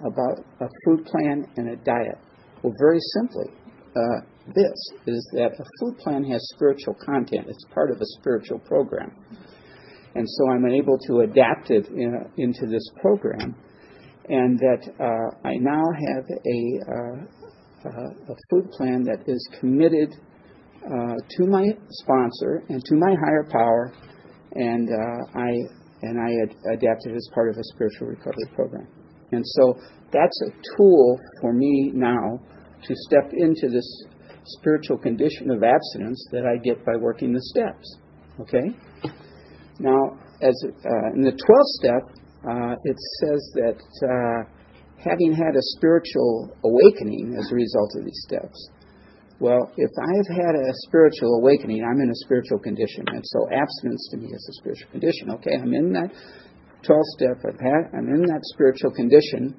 about 0.00 0.44
a 0.60 0.68
food 0.84 1.06
plan 1.06 1.46
and 1.56 1.70
a 1.70 1.76
diet? 1.76 2.18
Well, 2.62 2.74
very 2.76 2.98
simply, 3.14 3.54
uh, 3.94 4.26
this 4.48 4.92
is 5.06 5.30
that 5.34 5.52
a 5.52 5.64
food 5.78 5.96
plan 5.98 6.24
has 6.24 6.40
spiritual 6.54 6.94
content. 6.94 7.46
It's 7.48 7.64
part 7.72 7.92
of 7.92 8.00
a 8.00 8.06
spiritual 8.18 8.58
program. 8.60 9.12
And 10.16 10.28
so 10.28 10.50
I'm 10.50 10.66
able 10.66 10.98
to 11.06 11.20
adapt 11.20 11.70
it 11.70 11.86
in, 11.88 12.26
into 12.36 12.66
this 12.66 12.82
program. 13.00 13.54
And 14.28 14.58
that 14.58 14.90
uh, 14.98 15.48
I 15.48 15.54
now 15.58 15.84
have 16.08 16.24
a, 16.28 16.80
uh, 16.90 17.88
uh, 17.88 18.32
a 18.32 18.36
food 18.50 18.70
plan 18.72 19.04
that 19.04 19.22
is 19.28 19.48
committed 19.60 20.14
uh, 20.84 21.14
to 21.36 21.46
my 21.46 21.68
sponsor 21.90 22.64
and 22.68 22.84
to 22.84 22.94
my 22.96 23.14
higher 23.24 23.46
power. 23.50 23.92
And 24.54 24.88
uh, 24.88 25.38
I 25.38 25.79
and 26.02 26.18
I 26.18 26.30
ad- 26.42 26.78
adapted 26.78 27.14
as 27.14 27.28
part 27.34 27.50
of 27.50 27.56
a 27.56 27.64
spiritual 27.74 28.08
recovery 28.08 28.48
program. 28.54 28.86
And 29.32 29.44
so 29.46 29.74
that's 30.12 30.42
a 30.42 30.50
tool 30.76 31.20
for 31.40 31.52
me 31.52 31.92
now 31.94 32.40
to 32.84 32.94
step 33.06 33.32
into 33.32 33.68
this 33.68 33.86
spiritual 34.44 34.98
condition 34.98 35.50
of 35.50 35.62
abstinence 35.62 36.26
that 36.32 36.44
I 36.46 36.56
get 36.62 36.84
by 36.84 36.96
working 36.96 37.32
the 37.32 37.42
steps. 37.42 37.98
Okay? 38.40 38.74
Now, 39.78 40.18
as 40.40 40.56
uh, 40.64 41.14
in 41.14 41.22
the 41.22 41.32
12th 41.32 41.72
step, 41.80 42.02
uh, 42.48 42.74
it 42.84 42.96
says 43.20 43.52
that 43.54 43.80
uh, 44.02 44.48
having 44.98 45.32
had 45.32 45.54
a 45.56 45.62
spiritual 45.76 46.50
awakening 46.64 47.36
as 47.38 47.50
a 47.52 47.54
result 47.54 47.90
of 47.98 48.04
these 48.04 48.20
steps, 48.26 48.70
well, 49.40 49.72
if 49.76 49.90
I've 49.96 50.36
had 50.36 50.54
a 50.54 50.72
spiritual 50.86 51.40
awakening, 51.40 51.82
I'm 51.82 52.00
in 52.00 52.10
a 52.10 52.20
spiritual 52.26 52.58
condition, 52.58 53.04
and 53.08 53.24
so 53.24 53.48
abstinence 53.50 54.08
to 54.12 54.18
me 54.18 54.28
is 54.28 54.46
a 54.50 54.54
spiritual 54.60 54.90
condition. 54.90 55.30
Okay, 55.30 55.56
I'm 55.56 55.72
in 55.72 55.92
that 55.94 56.12
12th 56.84 57.10
step. 57.16 57.36
I've 57.48 57.60
had, 57.60 57.88
I'm 57.96 58.08
in 58.08 58.22
that 58.28 58.40
spiritual 58.52 58.90
condition, 58.92 59.56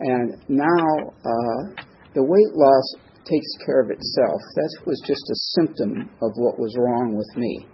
and 0.00 0.34
now 0.48 1.12
uh, 1.12 1.84
the 2.14 2.24
weight 2.24 2.54
loss 2.56 2.94
takes 3.28 3.66
care 3.66 3.82
of 3.82 3.90
itself. 3.90 4.40
That 4.54 4.72
was 4.86 5.02
just 5.06 5.22
a 5.28 5.36
symptom 5.60 6.08
of 6.22 6.32
what 6.36 6.58
was 6.58 6.74
wrong 6.78 7.14
with 7.16 7.36
me. 7.36 7.66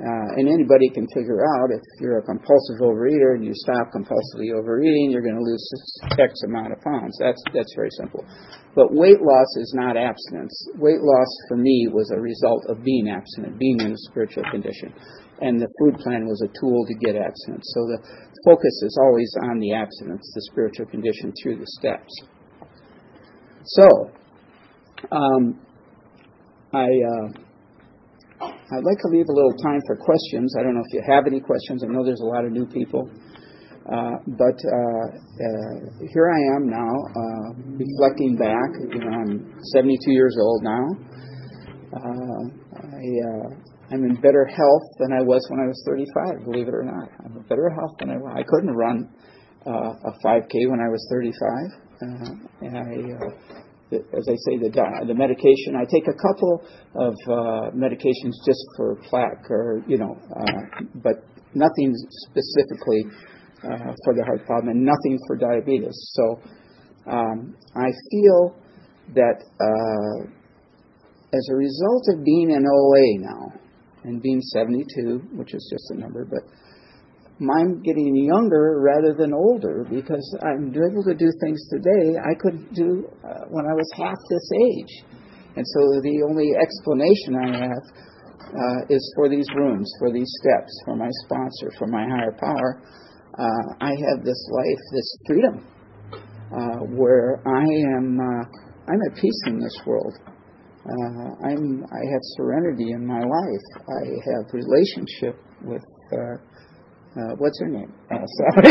Uh, 0.00 0.40
and 0.40 0.48
anybody 0.48 0.88
can 0.88 1.04
figure 1.12 1.44
out 1.44 1.68
if 1.68 1.84
you're 2.00 2.18
a 2.18 2.22
compulsive 2.24 2.80
overeater 2.80 3.36
and 3.36 3.44
you 3.44 3.52
stop 3.52 3.92
compulsively 3.92 4.48
overeating, 4.56 5.10
you're 5.10 5.20
going 5.20 5.36
to 5.36 5.44
lose 5.44 5.60
X 6.18 6.32
amount 6.48 6.72
of 6.72 6.80
pounds. 6.80 7.12
That's 7.20 7.42
that's 7.52 7.68
very 7.76 7.90
simple. 8.00 8.24
But 8.74 8.94
weight 8.96 9.20
loss 9.20 9.50
is 9.60 9.74
not 9.76 9.98
abstinence. 9.98 10.56
Weight 10.76 11.04
loss 11.04 11.28
for 11.48 11.58
me 11.58 11.88
was 11.92 12.10
a 12.16 12.20
result 12.20 12.64
of 12.70 12.82
being 12.82 13.12
abstinent, 13.12 13.58
being 13.58 13.80
in 13.80 13.92
a 13.92 14.00
spiritual 14.08 14.44
condition, 14.50 14.94
and 15.42 15.60
the 15.60 15.68
food 15.78 16.00
plan 16.00 16.24
was 16.24 16.40
a 16.40 16.50
tool 16.58 16.86
to 16.86 16.94
get 17.04 17.20
abstinence. 17.20 17.68
So 17.76 17.80
the 17.92 17.98
focus 18.44 18.72
is 18.80 18.96
always 19.04 19.30
on 19.44 19.60
the 19.60 19.74
abstinence, 19.74 20.32
the 20.34 20.48
spiritual 20.50 20.86
condition 20.86 21.34
through 21.42 21.58
the 21.58 21.66
steps. 21.76 22.12
So 23.64 24.10
um, 25.12 25.60
I, 26.72 26.88
uh, 26.88 27.49
I'd 28.70 28.86
like 28.86 28.98
to 29.02 29.10
leave 29.10 29.26
a 29.28 29.32
little 29.32 29.54
time 29.58 29.80
for 29.86 29.96
questions. 29.96 30.54
I 30.58 30.62
don't 30.62 30.74
know 30.74 30.84
if 30.86 30.94
you 30.94 31.02
have 31.10 31.26
any 31.26 31.40
questions. 31.40 31.82
I 31.82 31.90
know 31.90 32.04
there's 32.04 32.22
a 32.22 32.30
lot 32.30 32.44
of 32.44 32.52
new 32.52 32.66
people. 32.66 33.10
Uh, 33.90 34.14
but 34.38 34.58
uh, 34.62 35.06
uh, 35.10 35.74
here 36.14 36.30
I 36.30 36.40
am 36.54 36.70
now, 36.70 36.94
uh, 36.94 37.48
reflecting 37.74 38.36
back. 38.38 38.70
You 38.94 39.00
know, 39.02 39.10
I'm 39.10 39.58
72 39.74 40.12
years 40.12 40.36
old 40.38 40.62
now. 40.62 40.86
Uh, 41.90 42.42
I, 42.94 43.06
uh, 43.26 43.48
I'm 43.90 44.04
in 44.04 44.14
better 44.22 44.46
health 44.46 44.86
than 45.00 45.18
I 45.18 45.22
was 45.22 45.42
when 45.50 45.58
I 45.58 45.66
was 45.66 45.82
35. 45.84 46.44
Believe 46.44 46.68
it 46.68 46.74
or 46.74 46.84
not, 46.84 47.10
I'm 47.24 47.36
in 47.38 47.42
better 47.48 47.70
health 47.74 47.98
than 47.98 48.10
I 48.10 48.18
was. 48.22 48.34
I 48.38 48.44
couldn't 48.46 48.70
run 48.70 49.10
a 49.66 50.12
5K 50.22 50.70
when 50.70 50.78
I 50.78 50.88
was 50.88 51.04
35, 51.10 51.50
and 52.60 52.78
I 52.78 52.94
as 53.92 54.26
I 54.28 54.36
say, 54.46 54.58
the 54.58 54.70
the 55.06 55.14
medication. 55.14 55.74
I 55.76 55.84
take 55.84 56.06
a 56.06 56.16
couple 56.16 56.62
of 56.94 57.14
uh, 57.26 57.70
medications 57.74 58.38
just 58.46 58.62
for 58.76 58.96
plaque, 59.08 59.50
or 59.50 59.82
you 59.86 59.98
know, 59.98 60.14
uh, 60.36 60.84
but 61.02 61.24
nothing 61.54 61.94
specifically 62.28 63.04
uh, 63.64 63.92
for 64.04 64.14
the 64.14 64.24
heart 64.24 64.46
problem, 64.46 64.76
and 64.76 64.84
nothing 64.84 65.18
for 65.26 65.36
diabetes. 65.36 65.96
So 66.14 66.40
um, 67.10 67.56
I 67.74 67.90
feel 68.10 68.56
that 69.14 69.42
uh, 69.60 70.30
as 71.32 71.48
a 71.50 71.54
result 71.54 72.04
of 72.14 72.24
being 72.24 72.50
in 72.50 72.64
OA 72.66 73.18
now 73.18 73.52
and 74.04 74.22
being 74.22 74.40
72, 74.40 75.20
which 75.34 75.54
is 75.54 75.68
just 75.70 75.90
a 75.90 76.00
number, 76.00 76.24
but 76.24 76.42
I'm 77.48 77.80
getting 77.80 78.14
younger 78.16 78.80
rather 78.84 79.14
than 79.16 79.32
older 79.32 79.86
because 79.88 80.36
I'm 80.44 80.68
able 80.68 81.04
to 81.04 81.14
do 81.14 81.32
things 81.40 81.60
today 81.72 82.18
I 82.20 82.34
couldn't 82.36 82.74
do 82.74 83.08
uh, 83.24 83.48
when 83.48 83.64
I 83.64 83.72
was 83.72 83.88
half 83.96 84.18
this 84.28 84.50
age. 84.68 85.04
And 85.56 85.64
so 85.66 85.80
the 86.04 86.20
only 86.28 86.52
explanation 86.60 87.40
I 87.40 87.48
have 87.64 87.84
uh, 88.52 88.80
is 88.90 89.00
for 89.16 89.28
these 89.28 89.46
rooms, 89.56 89.90
for 89.98 90.12
these 90.12 90.30
steps, 90.42 90.72
for 90.84 90.96
my 90.96 91.08
sponsor, 91.24 91.72
for 91.78 91.86
my 91.86 92.04
higher 92.04 92.36
power. 92.38 92.82
Uh, 93.38 93.74
I 93.80 93.90
have 93.90 94.24
this 94.24 94.48
life, 94.52 94.82
this 94.92 95.16
freedom, 95.26 95.66
uh, 96.52 96.84
where 96.92 97.40
I 97.46 97.64
am, 97.96 98.20
uh, 98.20 98.92
I'm 98.92 99.00
at 99.08 99.16
peace 99.16 99.40
in 99.46 99.58
this 99.58 99.80
world. 99.86 100.14
Uh, 100.84 101.46
I'm, 101.46 101.84
I 101.84 102.02
have 102.12 102.22
serenity 102.36 102.92
in 102.92 103.06
my 103.06 103.20
life. 103.20 103.66
I 103.88 104.04
have 104.28 104.52
relationship 104.52 105.40
with 105.62 105.84
uh, 107.16 107.34
what's 107.38 107.58
her 107.58 107.66
name? 107.66 107.92
Oh, 108.12 108.22
sorry. 108.38 108.70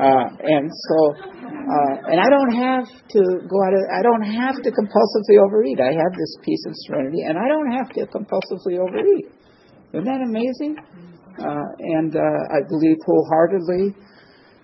uh, 0.00 0.26
and 0.40 0.70
so, 0.88 1.12
uh, 1.12 2.08
and 2.08 2.16
I 2.20 2.28
don't 2.32 2.54
have 2.56 2.88
to 2.88 3.20
go 3.44 3.56
out. 3.68 3.74
Of, 3.76 3.82
I 3.92 4.00
don't 4.00 4.24
have 4.24 4.62
to 4.64 4.70
compulsively 4.72 5.36
overeat. 5.44 5.80
I 5.80 5.92
have 5.92 6.12
this 6.16 6.36
peace 6.42 6.62
and 6.64 6.74
serenity, 6.88 7.20
and 7.28 7.36
I 7.36 7.48
don't 7.48 7.70
have 7.72 7.90
to 8.00 8.06
compulsively 8.06 8.78
overeat. 8.80 9.28
Isn't 9.92 10.04
that 10.04 10.24
amazing? 10.24 10.76
Uh, 11.38 11.68
and 12.00 12.16
uh, 12.16 12.56
I 12.56 12.64
believe 12.68 12.96
wholeheartedly 13.04 13.94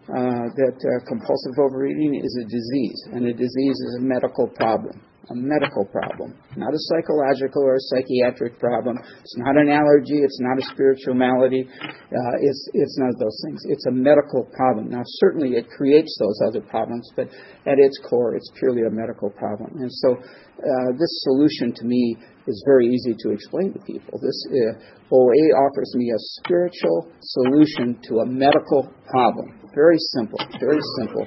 uh, 0.09 0.49
that 0.57 0.77
compulsive 1.07 1.57
overeating 1.61 2.15
is 2.17 2.33
a 2.41 2.45
disease, 2.49 3.09
and 3.13 3.27
a 3.27 3.33
disease 3.33 3.77
is 3.77 3.97
a 4.01 4.03
medical 4.03 4.49
problem 4.49 5.01
a 5.31 5.35
medical 5.35 5.85
problem, 5.87 6.35
not 6.57 6.73
a 6.75 6.81
psychological 6.93 7.65
or 7.65 7.77
a 7.77 7.87
psychiatric 7.89 8.59
problem. 8.59 8.99
It's 9.21 9.37
not 9.39 9.57
an 9.57 9.71
allergy. 9.71 10.21
It's 10.21 10.39
not 10.41 10.59
a 10.59 10.65
spiritual 10.75 11.15
malady. 11.15 11.65
Uh, 11.65 12.37
it's 12.41 12.69
it's 12.75 12.99
none 12.99 13.09
of 13.09 13.19
those 13.19 13.41
things. 13.47 13.63
It's 13.69 13.87
a 13.87 13.93
medical 13.93 14.45
problem. 14.53 14.91
Now, 14.91 15.03
certainly, 15.25 15.57
it 15.57 15.69
creates 15.69 16.17
those 16.21 16.39
other 16.47 16.61
problems, 16.61 17.11
but 17.17 17.29
at 17.67 17.79
its 17.79 17.99
core, 18.09 18.37
it's 18.37 18.51
purely 18.59 18.83
a 18.83 18.91
medical 18.91 19.31
problem. 19.31 19.81
And 19.81 19.91
so, 19.91 20.13
uh, 20.15 20.91
this 20.93 21.13
solution 21.25 21.73
to 21.75 21.85
me 21.85 22.17
is 22.47 22.63
very 22.67 22.87
easy 22.87 23.15
to 23.19 23.31
explain 23.31 23.73
to 23.73 23.81
people. 23.81 24.21
This 24.21 24.37
uh, 24.53 25.15
OA 25.15 25.43
offers 25.65 25.91
me 25.95 26.13
a 26.13 26.21
spiritual 26.41 27.11
solution 27.21 27.99
to 28.09 28.21
a 28.21 28.27
medical 28.27 28.93
problem. 29.09 29.61
Very 29.75 29.99
simple. 30.15 30.39
Very 30.61 30.81
simple. 31.01 31.27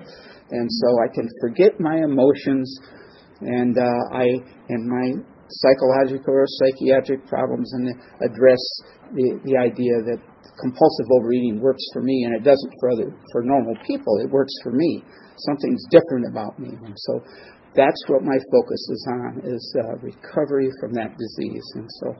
And 0.49 0.69
so 0.71 0.87
I 1.03 1.13
can 1.13 1.27
forget 1.41 1.79
my 1.79 1.97
emotions 1.97 2.79
and 3.41 3.77
uh, 3.77 4.17
I 4.17 4.27
and 4.69 4.87
my 4.87 5.23
psychological 5.49 6.33
or 6.33 6.45
psychiatric 6.47 7.25
problems 7.27 7.71
and 7.73 7.89
address 8.19 8.61
the, 9.13 9.39
the 9.45 9.55
idea 9.55 9.95
that 10.03 10.19
compulsive 10.59 11.07
overeating 11.13 11.61
works 11.61 11.83
for 11.93 12.01
me 12.01 12.23
and 12.25 12.35
it 12.35 12.43
doesn't 12.43 12.73
for 12.79 12.91
other 12.91 13.13
for 13.31 13.43
normal 13.43 13.75
people. 13.85 14.19
It 14.19 14.29
works 14.29 14.53
for 14.63 14.71
me. 14.71 15.03
Something's 15.37 15.85
different 15.89 16.25
about 16.29 16.59
me. 16.59 16.69
And 16.83 16.95
so 16.95 17.21
that's 17.75 18.01
what 18.07 18.23
my 18.23 18.37
focus 18.51 18.81
is 18.89 19.07
on 19.11 19.41
is 19.45 19.75
uh, 19.79 19.95
recovery 20.01 20.69
from 20.79 20.93
that 20.93 21.15
disease. 21.15 21.65
And 21.75 21.87
so 22.01 22.15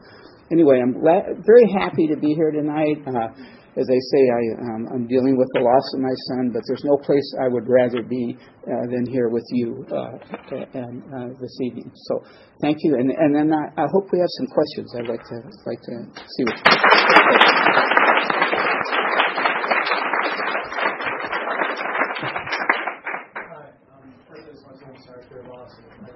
anyway, 0.52 0.80
I'm 0.82 0.94
glad, 0.94 1.44
very 1.46 1.68
happy 1.74 2.08
to 2.08 2.16
be 2.16 2.34
here 2.34 2.52
tonight. 2.52 3.02
Uh, 3.08 3.34
as 3.78 3.88
I 3.90 4.00
say, 4.10 4.22
I, 4.26 4.42
um, 4.74 4.88
I'm 4.92 5.08
dealing 5.08 5.38
with 5.38 5.48
the 5.54 5.62
loss 5.62 5.94
of 5.94 6.02
my 6.02 6.16
son, 6.34 6.50
but 6.52 6.64
there's 6.68 6.84
no 6.84 6.98
place 6.98 7.28
I 7.40 7.48
would 7.48 7.70
rather 7.70 8.02
be 8.02 8.36
uh, 8.66 8.90
than 8.90 9.06
here 9.06 9.30
with 9.30 9.46
you 9.52 9.86
uh, 9.94 10.18
and, 10.74 11.04
uh, 11.14 11.30
this 11.40 11.56
evening. 11.62 11.92
So 11.94 12.24
thank 12.62 12.78
you, 12.82 12.96
and, 12.96 13.12
and 13.12 13.36
then 13.36 13.54
I, 13.54 13.70
I, 13.78 13.86
hope 13.94 14.12
we 14.12 14.20
have 14.20 14.34
some 14.38 14.48
questions. 14.48 14.96
I'd 14.98 15.08
like 15.08 15.24
to 15.30 15.36
like 15.66 15.82
to 15.82 16.10
see 16.26 16.44
what. 16.44 16.58
Mm-hmm. 16.58 16.98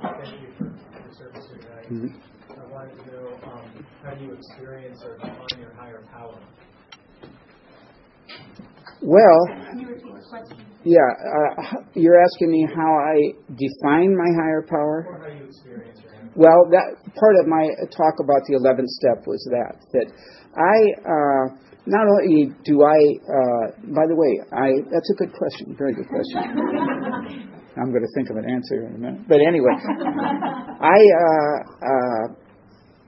I 0.02 0.10
thank 0.24 0.42
you 0.42 0.50
for 0.58 0.66
your 0.66 1.14
service 1.14 1.46
today. 1.54 2.16
I 2.50 2.72
wanted 2.72 2.98
to 3.04 3.12
know 3.12 3.28
um, 3.44 3.86
how 4.04 4.16
do 4.16 4.26
you 4.26 4.34
experience 4.34 5.04
or 5.04 5.18
define 5.18 5.60
your 5.60 5.74
higher 5.74 6.04
power? 6.12 6.40
Well, 9.02 9.42
yeah, 10.84 10.98
uh, 11.02 11.82
you're 11.96 12.22
asking 12.22 12.52
me 12.52 12.68
how 12.76 12.90
I 12.90 13.34
define 13.54 14.16
my 14.18 14.30
higher 14.38 14.66
power. 14.68 15.06
Well, 16.36 16.70
that 16.72 16.96
part 17.16 17.36
of 17.42 17.48
my 17.48 17.68
talk 17.92 18.20
about 18.24 18.42
the 18.48 18.56
eleventh 18.56 18.90
step 18.90 19.28
was 19.28 19.42
that 19.52 19.78
that 19.94 20.08
I 20.56 20.78
uh, 21.04 21.46
not 21.86 22.08
only 22.08 22.54
do 22.64 22.84
I. 22.84 22.98
Uh, 23.26 23.66
by 23.94 24.06
the 24.08 24.16
way, 24.16 24.40
I 24.54 24.82
that's 24.90 25.10
a 25.12 25.16
good 25.16 25.34
question, 25.34 25.76
very 25.78 25.94
good 25.94 26.08
question. 26.08 27.48
I'm 27.78 27.90
going 27.90 28.04
to 28.04 28.14
think 28.16 28.30
of 28.30 28.38
an 28.38 28.50
answer 28.50 28.88
in 28.88 28.96
a 28.96 28.98
minute. 28.98 29.28
But 29.28 29.40
anyway, 29.48 29.72
I 29.72 31.00
uh, 31.00 31.56
uh, 31.82 32.51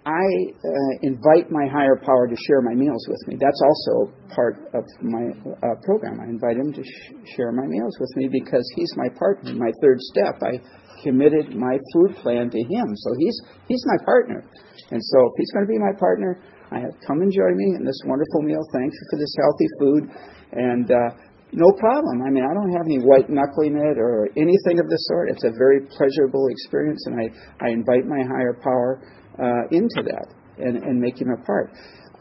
I 0.05 0.11
uh, 0.19 0.93
invite 1.01 1.47
my 1.47 1.63
higher 1.71 1.95
power 1.95 2.27
to 2.27 2.35
share 2.35 2.61
my 2.61 2.75
meals 2.75 3.07
with 3.07 3.23
me. 3.27 3.37
That's 3.39 3.61
also 3.63 4.11
part 4.35 4.59
of 4.75 4.83
my 4.99 5.31
uh, 5.63 5.79
program. 5.87 6.19
I 6.19 6.27
invite 6.27 6.57
him 6.59 6.73
to 6.73 6.83
sh- 6.83 7.35
share 7.35 7.53
my 7.53 7.63
meals 7.63 7.95
with 7.99 8.11
me 8.17 8.27
because 8.27 8.67
he's 8.75 8.91
my 8.97 9.07
partner. 9.15 9.55
My 9.55 9.71
third 9.79 9.99
step, 10.11 10.43
I 10.43 10.59
committed 11.03 11.55
my 11.55 11.79
food 11.93 12.15
plan 12.19 12.49
to 12.49 12.59
him. 12.59 12.87
So 12.95 13.15
he's 13.17 13.37
he's 13.71 13.83
my 13.87 14.03
partner, 14.03 14.43
and 14.91 14.99
so 14.99 15.17
if 15.31 15.33
he's 15.37 15.51
going 15.51 15.67
to 15.67 15.71
be 15.71 15.79
my 15.79 15.95
partner, 15.97 16.35
I 16.71 16.79
have 16.83 16.95
come 17.07 17.21
and 17.21 17.31
join 17.31 17.55
me 17.55 17.75
in 17.79 17.85
this 17.85 17.99
wonderful 18.03 18.41
meal. 18.43 18.63
Thank 18.73 18.91
you 18.91 19.03
for 19.07 19.17
this 19.19 19.33
healthy 19.39 19.69
food, 19.79 20.03
and 20.51 20.91
uh, 20.91 21.09
no 21.55 21.71
problem. 21.79 22.27
I 22.27 22.29
mean, 22.29 22.43
I 22.43 22.51
don't 22.51 22.75
have 22.75 22.83
any 22.83 22.99
white 22.99 23.29
knuckling 23.29 23.79
it 23.79 23.95
or 23.95 24.27
anything 24.35 24.83
of 24.83 24.89
the 24.91 24.99
sort. 25.07 25.29
It's 25.29 25.45
a 25.45 25.53
very 25.55 25.79
pleasurable 25.95 26.51
experience, 26.51 27.07
and 27.07 27.15
I 27.15 27.31
I 27.63 27.69
invite 27.71 28.03
my 28.03 28.19
higher 28.19 28.59
power 28.59 28.99
uh, 29.39 29.63
into 29.71 30.01
that 30.05 30.27
and, 30.57 30.77
and 30.77 30.99
make 30.99 31.19
him 31.19 31.29
a 31.29 31.45
part 31.45 31.71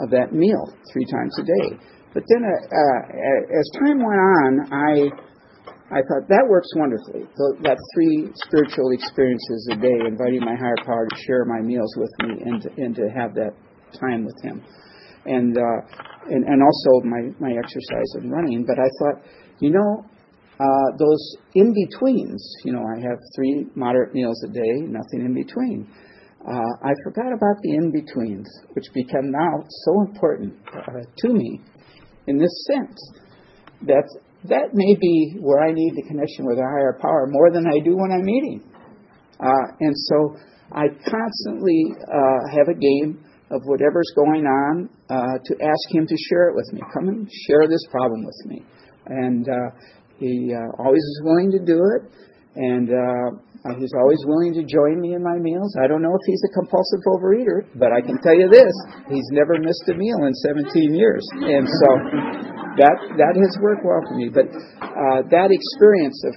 of 0.01 0.11
that 0.11 0.33
meal 0.33 0.64
three 0.92 1.05
times 1.07 1.37
a 1.38 1.44
day. 1.44 1.68
But 2.14 2.25
then, 2.29 2.44
uh, 2.44 2.51
uh, 2.51 3.59
as 3.59 3.66
time 3.81 3.98
went 3.98 4.20
on, 4.20 4.51
I 4.72 4.92
I 5.92 6.01
thought 6.09 6.25
that 6.29 6.44
works 6.48 6.68
wonderfully. 6.77 7.29
So 7.37 7.44
that 7.68 7.77
three 7.92 8.29
spiritual 8.48 8.92
experiences 8.92 9.68
a 9.72 9.77
day, 9.77 9.96
inviting 10.09 10.40
my 10.40 10.57
higher 10.57 10.81
power 10.85 11.05
to 11.05 11.16
share 11.25 11.44
my 11.44 11.61
meals 11.61 11.92
with 11.96 12.12
me 12.25 12.33
and 12.48 12.62
to, 12.62 12.68
and 12.77 12.96
to 12.96 13.05
have 13.12 13.35
that 13.35 13.53
time 14.01 14.25
with 14.25 14.37
him, 14.42 14.64
and 15.27 15.57
uh, 15.57 15.81
and 16.33 16.44
and 16.48 16.62
also 16.64 16.90
my 17.05 17.29
my 17.40 17.53
exercise 17.57 18.11
and 18.16 18.33
running. 18.33 18.64
But 18.64 18.81
I 18.81 18.88
thought, 19.01 19.25
you 19.61 19.70
know, 19.70 20.05
uh, 20.61 20.96
those 20.96 21.37
in 21.55 21.72
betweens. 21.72 22.40
You 22.64 22.72
know, 22.72 22.85
I 22.85 23.01
have 23.01 23.18
three 23.37 23.66
moderate 23.75 24.14
meals 24.14 24.42
a 24.44 24.53
day, 24.53 24.81
nothing 24.88 25.25
in 25.25 25.35
between. 25.35 25.88
Uh, 25.88 26.12
I 26.49 26.93
forgot 27.05 27.33
about 27.33 27.57
the 27.63 27.75
in 27.75 27.93
betweens, 27.93 28.49
which 28.73 28.87
become 28.95 29.31
now 29.31 29.65
so 29.69 30.01
important 30.09 30.55
uh, 30.75 31.01
to 31.19 31.29
me 31.33 31.61
in 32.27 32.39
this 32.39 32.67
sense 32.67 32.99
that 33.83 34.09
that 34.45 34.75
may 34.75 34.97
be 35.01 35.37
where 35.41 35.61
I 35.63 35.73
need 35.73 35.95
the 35.95 36.03
connection 36.03 36.47
with 36.47 36.59
a 36.59 36.67
higher 36.67 36.99
power 37.01 37.29
more 37.31 37.51
than 37.53 37.67
I 37.67 37.79
do 37.85 37.97
when 37.97 38.11
I'm 38.11 38.29
eating. 38.29 38.63
Uh, 39.39 39.67
and 39.81 39.95
so 39.97 40.37
I 40.73 40.87
constantly 40.89 41.95
uh, 42.03 42.57
have 42.57 42.69
a 42.69 42.79
game 42.79 43.23
of 43.51 43.63
whatever's 43.65 44.11
going 44.17 44.47
on 44.47 44.89
uh, 45.11 45.39
to 45.45 45.55
ask 45.63 45.95
him 45.95 46.07
to 46.07 46.17
share 46.29 46.49
it 46.49 46.57
with 46.57 46.73
me. 46.73 46.81
Come 46.95 47.09
and 47.09 47.29
share 47.47 47.69
this 47.69 47.85
problem 47.91 48.25
with 48.25 48.47
me. 48.47 48.65
And 49.07 49.47
uh, 49.49 49.77
he 50.19 50.55
always 50.79 51.03
is 51.03 51.21
willing 51.25 51.51
to 51.53 51.59
do 51.59 51.79
it. 51.97 52.11
And 52.55 52.93
uh, 52.93 53.29
he's 53.81 53.93
always 53.97 54.21
willing 54.29 54.53
to 54.61 54.65
join 54.65 55.01
me 55.01 55.15
in 55.15 55.23
my 55.25 55.41
meals. 55.41 55.73
I 55.81 55.88
don't 55.88 56.03
know 56.03 56.12
if 56.12 56.25
he's 56.27 56.43
a 56.45 56.53
compulsive 56.53 57.01
overeater, 57.09 57.65
but 57.81 57.93
I 57.97 58.05
can 58.05 58.21
tell 58.21 58.37
you 58.37 58.53
this: 58.53 58.75
he's 59.09 59.29
never 59.33 59.57
missed 59.57 59.88
a 59.88 59.97
meal 59.97 60.21
in 60.29 60.35
17 60.35 60.93
years, 60.93 61.25
and 61.33 61.65
so 61.65 61.88
that 62.77 62.97
that 63.17 63.35
has 63.41 63.53
worked 63.65 63.85
well 63.85 64.05
for 64.05 64.17
me. 64.21 64.29
But 64.29 64.53
uh, 64.85 65.25
that 65.33 65.49
experience 65.49 66.21
of 66.29 66.35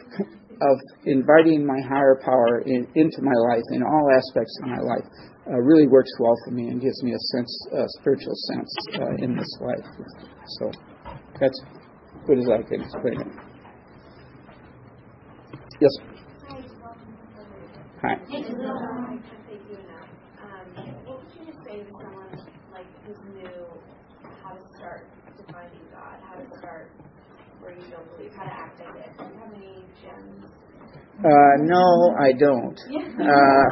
of 0.62 0.78
inviting 1.06 1.66
my 1.66 1.80
higher 1.84 2.20
power 2.24 2.64
in, 2.66 2.88
into 2.96 3.22
my 3.22 3.36
life 3.52 3.64
in 3.72 3.84
all 3.84 4.08
aspects 4.16 4.58
of 4.64 4.70
my 4.70 4.80
life 4.80 5.04
uh, 5.48 5.60
really 5.60 5.88
works 5.88 6.12
well 6.20 6.36
for 6.46 6.52
me 6.52 6.68
and 6.68 6.82
gives 6.82 7.04
me 7.04 7.12
a 7.12 7.20
sense, 7.36 7.68
a 7.74 7.86
spiritual 8.00 8.34
sense 8.54 8.72
uh, 8.96 9.24
in 9.24 9.36
this 9.36 9.58
life. 9.62 9.86
So 10.60 10.72
that's 11.40 11.62
good 12.26 12.40
as 12.40 12.48
I 12.50 12.62
can 12.68 12.82
explain 12.82 13.22
it. 13.22 13.45
Yes. 15.82 15.92
Hi. 18.02 18.16
Thank 18.32 18.48
you. 18.48 18.56
Um, 18.64 19.20
what 21.04 21.20
would 21.20 21.28
you 21.36 21.52
say 21.66 21.84
to 21.84 21.92
someone 21.92 22.32
like 22.72 22.88
who's 23.06 23.18
new 23.36 23.68
how 24.42 24.54
to 24.54 24.64
start 24.78 25.08
defining 25.36 25.84
God, 25.92 26.16
how 26.24 26.36
to 26.40 26.48
start 26.60 26.92
where 27.60 27.74
you 27.74 27.84
don't 27.92 28.08
believe, 28.16 28.32
how 28.38 28.44
to 28.46 28.52
act 28.52 28.80
like 28.80 29.06
it? 29.06 29.18
Do 29.18 29.24
you 29.26 29.32
have 29.38 29.52
any 29.54 29.84
gems? 30.02 30.46
Uh, 31.20 31.56
no, 31.64 32.16
I 32.22 32.32
don't. 32.32 32.80
uh, 33.20 33.68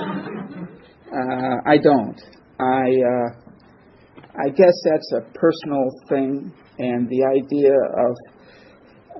uh, 1.16 1.56
I 1.66 1.78
don't. 1.78 2.22
I 2.60 3.00
uh, 3.00 3.30
I 4.36 4.50
guess 4.50 4.76
that's 4.92 5.12
a 5.14 5.22
personal 5.40 5.90
thing, 6.10 6.52
and 6.80 7.08
the 7.08 7.24
idea 7.24 7.72
of 7.72 8.16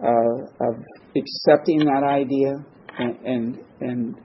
uh, 0.04 0.68
of 0.68 0.76
accepting 1.16 1.80
that 1.86 2.04
idea 2.04 2.66
and 3.00 3.18
and 3.26 3.60
and, 3.82 4.16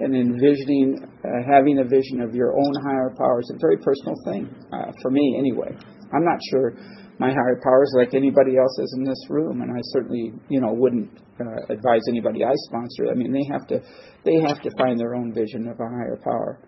envisioning 0.00 0.96
uh, 1.02 1.28
having 1.52 1.78
a 1.78 1.84
vision 1.84 2.20
of 2.22 2.34
your 2.34 2.56
own 2.56 2.72
higher 2.82 3.12
power 3.18 3.40
is 3.40 3.52
a 3.54 3.58
very 3.60 3.76
personal 3.78 4.14
thing 4.24 4.48
uh, 4.72 4.92
for 5.02 5.10
me 5.10 5.36
anyway. 5.38 5.68
I'm 6.14 6.24
not 6.24 6.38
sure 6.50 6.74
my 7.18 7.28
higher 7.28 7.60
power 7.62 7.82
is 7.82 7.94
like 7.98 8.14
anybody 8.14 8.56
else's 8.56 8.94
in 8.96 9.04
this 9.04 9.20
room, 9.28 9.60
and 9.60 9.70
I 9.70 9.80
certainly 9.92 10.32
you 10.48 10.60
know 10.60 10.72
wouldn't 10.72 11.10
uh, 11.40 11.72
advise 11.72 12.02
anybody 12.08 12.44
I 12.44 12.54
sponsor. 12.68 13.10
I 13.10 13.14
mean 13.14 13.32
they 13.32 13.46
have 13.52 13.66
to 13.68 13.80
they 14.24 14.40
have 14.46 14.62
to 14.62 14.70
find 14.78 14.98
their 14.98 15.14
own 15.14 15.34
vision 15.34 15.68
of 15.68 15.78
a 15.80 15.88
higher 15.88 16.18
power, 16.22 16.60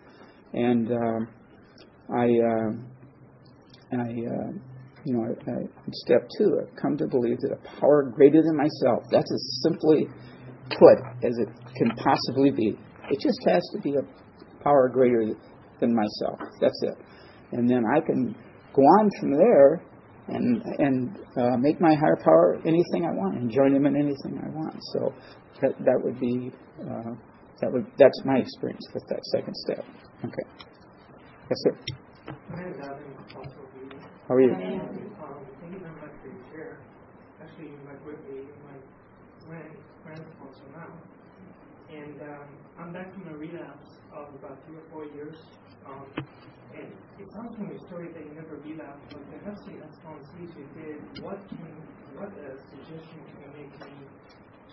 and 0.52 0.90
um, 0.90 1.28
I 2.14 2.26
uh, 2.26 3.98
I 3.98 4.08
uh, 4.08 4.52
you 5.04 5.14
know, 5.14 5.24
I, 5.24 5.50
I, 5.50 5.64
step 5.92 6.28
two, 6.38 6.60
I've 6.60 6.76
come 6.76 6.96
to 6.98 7.06
believe 7.06 7.38
that 7.40 7.52
a 7.52 7.80
power 7.80 8.04
greater 8.14 8.42
than 8.42 8.56
myself, 8.56 9.04
that's 9.10 9.30
as 9.32 9.60
simply 9.62 10.06
put 10.78 10.98
as 11.24 11.38
it 11.38 11.48
can 11.76 11.90
possibly 11.96 12.50
be. 12.50 12.78
It 13.10 13.20
just 13.20 13.38
has 13.48 13.62
to 13.74 13.80
be 13.80 13.94
a 13.96 14.62
power 14.62 14.88
greater 14.88 15.34
than 15.80 15.94
myself. 15.94 16.38
That's 16.60 16.80
it. 16.82 16.94
And 17.52 17.68
then 17.68 17.82
I 17.94 18.00
can 18.00 18.34
go 18.74 18.82
on 18.82 19.10
from 19.20 19.32
there 19.36 19.82
and 20.28 20.62
and 20.78 21.18
uh, 21.36 21.56
make 21.58 21.80
my 21.80 21.94
higher 21.94 22.16
power 22.24 22.56
anything 22.64 23.04
I 23.04 23.12
want 23.14 23.38
and 23.38 23.50
join 23.50 23.74
him 23.74 23.86
in 23.86 23.96
anything 23.96 24.40
I 24.42 24.48
want. 24.54 24.76
So 24.92 25.12
that 25.60 25.72
that 25.84 26.00
would 26.02 26.18
be 26.20 26.52
uh, 26.80 27.14
that 27.60 27.72
would 27.72 27.86
that's 27.98 28.22
my 28.24 28.38
experience 28.38 28.86
with 28.94 29.04
that 29.08 29.24
second 29.32 29.54
step. 29.56 29.84
Okay. 30.24 30.46
Yes, 31.50 31.58
sir. 31.64 31.76
How 34.28 34.34
are 34.34 34.40
you? 34.40 34.52
Actually, 37.42 37.66
you 37.66 37.78
met 37.84 38.00
with 38.06 38.20
me, 38.30 38.46
my 38.64 39.81
also 40.52 40.68
now. 40.76 40.92
And 41.88 42.20
um, 42.20 42.48
I'm 42.78 42.92
back 42.92 43.12
from 43.12 43.28
a 43.32 43.36
relapse 43.36 43.88
of 44.12 44.28
about 44.36 44.60
three 44.66 44.76
or 44.76 44.86
four 44.92 45.04
years. 45.16 45.36
Um, 45.88 46.08
and 46.76 46.88
it 47.20 47.28
sounds 47.32 47.56
from 47.56 47.68
your 47.68 47.80
story 47.88 48.12
that 48.12 48.20
you 48.20 48.32
never 48.36 48.56
relapsed, 48.60 49.12
but 49.12 49.24
perhaps 49.32 49.60
the 49.64 49.80
responses 49.80 50.48
you 50.56 50.66
did, 50.76 51.24
what 51.24 51.40
can, 51.48 51.72
what 52.16 52.32
uh, 52.32 52.56
suggestion 52.68 53.20
can 53.28 53.36
you 53.44 53.50
make 53.64 53.72
me 53.80 53.96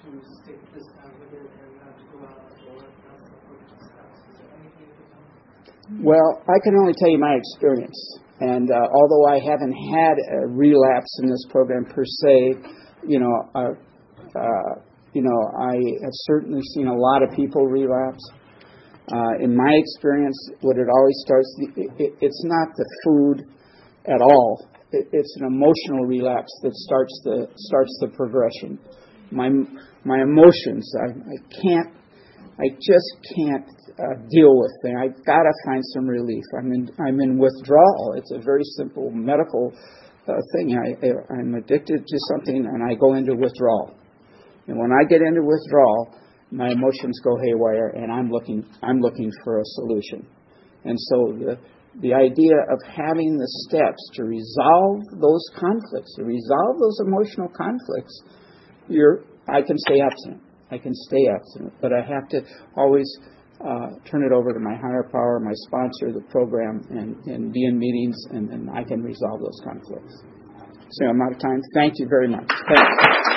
to 0.04 0.08
stick 0.44 0.60
this 0.76 0.88
time 1.00 1.15
with 1.20 1.44
it 1.44 1.48
and 1.48 1.72
not 1.84 1.96
to 1.96 2.06
go 2.12 2.20
out 2.28 2.44
or 2.72 2.80
not 2.84 3.20
support 3.24 3.60
steps? 3.84 4.20
Is 4.32 4.39
you? 4.80 6.04
Well, 6.04 6.44
I 6.48 6.60
can 6.63 6.76
only 6.76 6.94
tell 7.00 7.10
you 7.10 7.20
my 7.20 7.36
experience. 7.36 8.20
And 8.39 8.72
uh, 8.72 8.88
although 8.96 9.28
I 9.28 9.39
haven't 9.39 9.76
had 9.92 10.15
a 10.15 10.48
relapse 10.48 11.20
in 11.22 11.30
this 11.30 11.46
program 11.50 11.84
per 11.84 12.06
se, 12.06 12.56
you 13.08 13.20
know, 13.20 13.50
uh, 13.56 14.39
uh, 14.39 14.88
you 15.13 15.22
know, 15.22 15.39
I 15.58 15.76
have 16.04 16.13
certainly 16.30 16.62
seen 16.76 16.88
a 16.88 16.95
lot 16.95 17.24
of 17.24 17.32
people 17.36 17.65
relapse. 17.65 18.24
Uh, 19.12 19.43
in 19.43 19.56
my 19.56 19.72
experience, 19.74 20.38
what 20.62 20.78
it 20.78 20.88
always 20.88 21.15
starts, 21.26 21.56
it, 21.76 21.89
it, 21.98 22.13
it's 22.22 22.43
not 22.45 22.67
the 22.76 22.86
food 23.04 23.45
at 24.06 24.22
all. 24.22 24.67
It, 24.91 25.08
it's 25.12 25.36
an 25.39 25.48
emotional 25.48 26.06
relapse 26.06 26.52
that 26.62 26.74
starts 26.74 27.19
the 27.24 27.48
starts 27.56 27.98
the 28.02 28.10
progression. 28.10 28.78
My 29.32 29.50
my 30.06 30.22
emotions, 30.22 30.93
I, 30.95 31.10
I 31.10 31.62
can't, 31.62 31.89
I 32.60 32.69
just 32.78 33.12
can't 33.36 33.65
uh, 33.98 34.22
deal 34.30 34.58
with 34.58 34.72
them. 34.84 34.93
I've 35.02 35.26
got 35.26 35.41
to 35.41 35.54
find 35.65 35.82
some 35.93 36.06
relief. 36.06 36.43
I'm 36.58 36.72
in 36.72 36.89
I'm 37.00 37.19
in 37.19 37.38
withdrawal. 37.39 38.13
It's 38.17 38.32
a 38.32 38.39
very 38.39 38.63
simple 38.78 39.10
medical 39.12 39.74
uh, 40.28 40.34
thing. 40.54 40.78
I, 40.78 41.34
I'm 41.34 41.56
addicted 41.56 42.06
to 42.06 42.17
something, 42.30 42.58
and 42.58 42.84
I 42.84 42.93
go 42.93 43.15
into 43.15 43.36
withdrawal. 43.36 43.99
And 44.70 44.78
when 44.78 44.92
I 44.94 45.04
get 45.10 45.22
into 45.22 45.42
withdrawal, 45.42 46.14
my 46.52 46.70
emotions 46.70 47.20
go 47.24 47.38
haywire, 47.42 47.90
and 47.90 48.12
I'm 48.12 48.30
looking 48.30 48.66
I'm 48.82 49.00
looking 49.02 49.32
for 49.44 49.60
a 49.60 49.66
solution. 49.66 50.26
And 50.86 50.98
so 50.98 51.34
the 51.38 51.58
the 52.02 52.14
idea 52.14 52.54
of 52.72 52.80
having 52.86 53.38
the 53.38 53.50
steps 53.66 54.02
to 54.14 54.24
resolve 54.24 55.02
those 55.20 55.44
conflicts, 55.58 56.16
to 56.16 56.24
resolve 56.24 56.78
those 56.80 57.00
emotional 57.06 57.50
conflicts, 57.50 58.14
you're 58.88 59.24
I 59.50 59.62
can 59.62 59.78
stay 59.78 60.02
abstinent. 60.02 60.42
I 60.72 60.78
can 60.78 60.94
stay 60.94 61.28
abstinent, 61.34 61.74
but 61.82 61.92
I 61.92 62.02
have 62.06 62.30
to 62.30 62.42
always 62.78 63.10
uh, 63.60 63.90
turn 64.06 64.24
it 64.24 64.32
over 64.32 64.54
to 64.54 64.60
my 64.60 64.76
higher 64.76 65.10
power, 65.12 65.40
my 65.40 65.54
sponsor, 65.66 66.14
the 66.14 66.24
program, 66.30 66.86
and, 66.92 67.16
and 67.26 67.52
be 67.52 67.66
in 67.66 67.78
meetings, 67.78 68.16
and 68.32 68.50
then 68.50 68.70
I 68.72 68.84
can 68.84 69.02
resolve 69.02 69.40
those 69.42 69.60
conflicts. 69.64 70.24
So 70.92 71.08
I'm 71.08 71.22
out 71.22 71.34
of 71.34 71.40
time. 71.40 71.62
Thank 71.74 71.94
you 71.98 72.08
very 72.08 72.28
much. 72.28 72.48
Thanks. 72.48 73.29